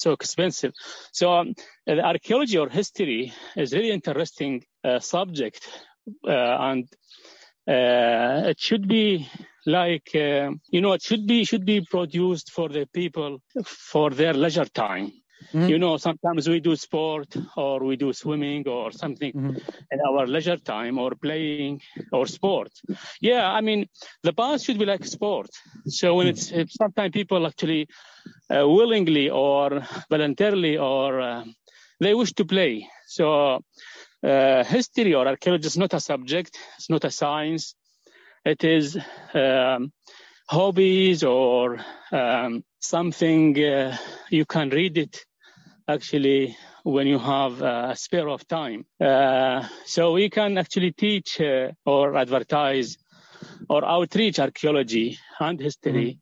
so 0.00 0.12
expensive. 0.12 0.72
So 1.12 1.32
um, 1.32 1.54
archaeology 1.88 2.58
or 2.58 2.68
history 2.68 3.32
is 3.56 3.72
really 3.72 3.90
interesting 3.90 4.64
uh, 4.84 4.98
subject, 4.98 5.68
uh, 6.26 6.56
and 6.70 6.84
uh, 7.68 8.48
it 8.48 8.58
should 8.58 8.88
be 8.88 9.28
like 9.66 10.10
uh, 10.14 10.50
you 10.70 10.80
know 10.80 10.92
it 10.92 11.02
should 11.02 11.26
be 11.26 11.44
should 11.44 11.66
be 11.66 11.80
produced 11.82 12.50
for 12.52 12.68
the 12.68 12.86
people 12.92 13.38
for 13.64 14.10
their 14.10 14.32
leisure 14.34 14.64
time. 14.64 15.12
Mm-hmm. 15.52 15.68
You 15.68 15.78
know, 15.78 15.96
sometimes 15.96 16.48
we 16.48 16.60
do 16.60 16.76
sport 16.76 17.34
or 17.56 17.84
we 17.84 17.96
do 17.96 18.12
swimming 18.12 18.68
or 18.68 18.92
something 18.92 19.32
mm-hmm. 19.32 19.56
in 19.90 20.00
our 20.08 20.26
leisure 20.26 20.56
time 20.56 20.98
or 20.98 21.14
playing 21.14 21.80
or 22.12 22.26
sport. 22.26 22.70
Yeah, 23.20 23.50
I 23.50 23.60
mean, 23.60 23.88
the 24.22 24.32
past 24.32 24.64
should 24.64 24.78
be 24.78 24.86
like 24.86 25.04
sport. 25.04 25.50
So 25.86 26.14
when 26.14 26.28
it's 26.28 26.52
sometimes 26.68 27.12
people 27.12 27.46
actually 27.46 27.88
uh, 28.50 28.68
willingly 28.68 29.30
or 29.30 29.82
voluntarily 30.08 30.76
or 30.76 31.20
uh, 31.20 31.44
they 32.00 32.14
wish 32.14 32.32
to 32.34 32.44
play. 32.44 32.88
So 33.06 33.60
uh, 34.22 34.64
history 34.64 35.14
or 35.14 35.26
archaeology 35.26 35.66
is 35.66 35.76
not 35.76 35.94
a 35.94 36.00
subject. 36.00 36.56
It's 36.76 36.90
not 36.90 37.04
a 37.04 37.10
science. 37.10 37.74
It 38.44 38.64
is 38.64 38.96
um, 39.34 39.92
hobbies 40.48 41.22
or 41.22 41.78
um, 42.12 42.64
something 42.80 43.62
uh, 43.62 43.96
you 44.30 44.46
can 44.46 44.70
read 44.70 44.98
it 44.98 45.24
actually 45.90 46.56
when 46.82 47.06
you 47.06 47.18
have 47.18 47.60
a 47.62 47.94
spare 47.96 48.28
of 48.28 48.46
time. 48.48 48.84
Uh, 49.00 49.66
so 49.84 50.12
we 50.12 50.30
can 50.30 50.56
actually 50.58 50.92
teach 50.92 51.40
uh, 51.40 51.70
or 51.84 52.16
advertise 52.16 52.96
or 53.68 53.84
outreach 53.84 54.38
archaeology 54.38 55.18
and 55.38 55.60
history 55.60 56.18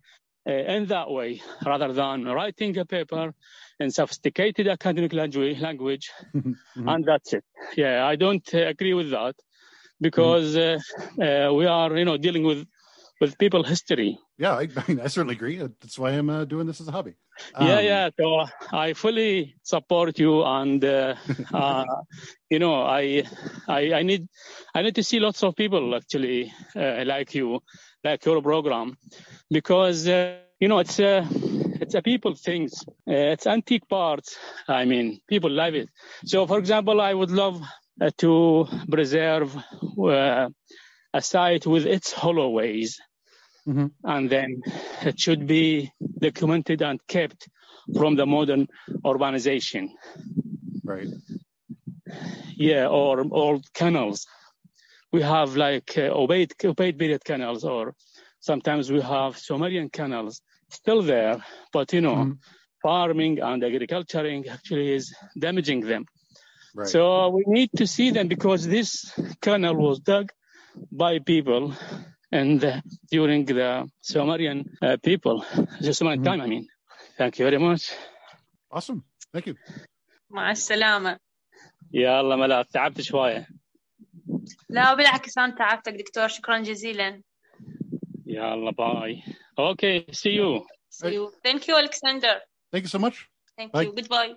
mm-hmm. 0.46 0.70
uh, 0.70 0.74
in 0.74 0.86
that 0.86 1.10
way 1.10 1.40
rather 1.64 1.92
than 1.92 2.24
writing 2.24 2.76
a 2.78 2.84
paper 2.84 3.34
in 3.80 3.90
sophisticated 3.90 4.66
academic 4.66 5.12
language, 5.12 5.60
language 5.60 6.10
mm-hmm. 6.34 6.88
and 6.88 7.04
that's 7.04 7.32
it. 7.32 7.44
Yeah, 7.76 8.06
I 8.06 8.16
don't 8.16 8.48
agree 8.52 8.94
with 8.94 9.10
that 9.10 9.36
because 10.00 10.56
uh, 10.56 10.78
uh, 11.20 11.52
we 11.52 11.66
are, 11.66 11.96
you 11.96 12.04
know, 12.04 12.16
dealing 12.16 12.44
with 12.44 12.66
with 13.20 13.38
people 13.38 13.62
history. 13.62 14.18
Yeah, 14.38 14.54
I, 14.54 14.68
I, 14.76 14.84
mean, 14.88 15.00
I 15.00 15.08
certainly 15.08 15.34
agree. 15.34 15.56
That's 15.56 15.98
why 15.98 16.10
I'm 16.10 16.30
uh, 16.30 16.44
doing 16.44 16.66
this 16.66 16.80
as 16.80 16.88
a 16.88 16.92
hobby. 16.92 17.14
yeah, 17.60 17.80
yeah. 17.80 18.10
So 18.18 18.44
I 18.72 18.92
fully 18.94 19.56
support 19.62 20.18
you, 20.18 20.44
and 20.44 20.84
uh, 20.84 21.14
uh, 21.54 21.84
you 22.50 22.58
know, 22.58 22.82
I, 22.82 23.24
I, 23.66 23.94
I 23.94 24.02
need, 24.02 24.28
I 24.74 24.82
need 24.82 24.94
to 24.96 25.02
see 25.02 25.20
lots 25.20 25.42
of 25.42 25.56
people 25.56 25.94
actually 25.94 26.52
uh, 26.76 27.04
like 27.06 27.34
you, 27.34 27.60
like 28.04 28.24
your 28.24 28.42
program, 28.42 28.96
because 29.50 30.06
uh, 30.08 30.36
you 30.60 30.68
know 30.68 30.78
it's 30.78 30.98
a, 30.98 31.26
it's 31.80 31.94
a 31.94 32.02
people 32.02 32.34
things. 32.34 32.84
Uh, 33.08 33.34
it's 33.34 33.46
antique 33.46 33.88
parts. 33.88 34.36
I 34.68 34.84
mean, 34.84 35.20
people 35.28 35.50
love 35.50 35.74
it. 35.74 35.88
So, 36.24 36.46
for 36.46 36.58
example, 36.58 37.00
I 37.00 37.14
would 37.14 37.30
love 37.30 37.60
to 38.18 38.66
preserve 38.88 39.56
a 41.14 41.22
site 41.22 41.66
with 41.66 41.86
its 41.86 42.12
holloways 42.12 42.98
Mm-hmm. 43.68 43.86
And 44.04 44.30
then 44.30 44.62
it 45.02 45.20
should 45.20 45.46
be 45.46 45.92
documented 46.18 46.80
and 46.82 46.98
kept 47.06 47.48
from 47.94 48.16
the 48.16 48.24
modern 48.26 48.68
urbanization. 49.04 49.90
Right. 50.84 51.08
Yeah, 52.56 52.86
or 52.86 53.24
old 53.30 53.66
canals. 53.74 54.26
We 55.12 55.22
have 55.22 55.56
like 55.56 55.96
uh, 55.96 56.14
Ubaid, 56.14 56.54
Ubaid 56.62 56.98
period 56.98 57.24
canals, 57.24 57.64
or 57.64 57.94
sometimes 58.40 58.90
we 58.90 59.00
have 59.00 59.38
Sumerian 59.38 59.90
canals 59.90 60.40
still 60.70 61.02
there, 61.02 61.44
but 61.72 61.92
you 61.92 62.00
know, 62.00 62.16
mm-hmm. 62.16 62.32
farming 62.82 63.40
and 63.40 63.62
agriculturing 63.62 64.48
actually 64.48 64.92
is 64.92 65.14
damaging 65.38 65.80
them. 65.80 66.06
Right. 66.74 66.88
So 66.88 67.28
we 67.30 67.44
need 67.46 67.70
to 67.76 67.86
see 67.86 68.10
them 68.10 68.28
because 68.28 68.66
this 68.66 69.12
canal 69.40 69.74
was 69.74 70.00
dug 70.00 70.30
by 70.92 71.18
people 71.18 71.74
and 72.31 72.63
uh, 72.63 72.81
during 73.11 73.45
the 73.45 73.89
Sumerian 74.01 74.59
uh, 74.81 74.97
people, 75.03 75.45
the 75.81 75.93
Sumerian 75.93 76.23
mm-hmm. 76.23 76.39
time, 76.39 76.41
I 76.41 76.47
mean. 76.47 76.67
Thank 77.17 77.37
you 77.39 77.45
very 77.45 77.59
much. 77.59 77.91
Awesome. 78.71 79.03
Thank 79.31 79.47
you. 79.47 79.55
مع 80.29 80.51
السلامة. 80.51 81.19
يلا 81.93 82.35
ملا 82.35 82.61
تعبت 82.61 83.01
شوية. 83.01 83.47
لا 84.69 84.93
بالعكس 84.93 85.37
أنا 85.37 85.55
تعبتك 85.55 85.93
دكتور 85.93 86.27
شكرا 86.27 86.59
جزيلا. 86.59 87.21
يلا 88.25 88.71
باي. 88.71 89.23
Okay, 89.59 90.05
see 90.11 90.31
you. 90.31 90.65
See 90.89 91.13
you. 91.13 91.31
Thank 91.43 91.67
you, 91.67 91.75
Alexander. 91.77 92.41
Thank 92.71 92.83
you 92.83 92.89
so 92.89 92.99
much. 92.99 93.29
Thank 93.57 93.71
Bye. 93.71 93.83
you. 93.83 93.93
Goodbye. 93.93 94.33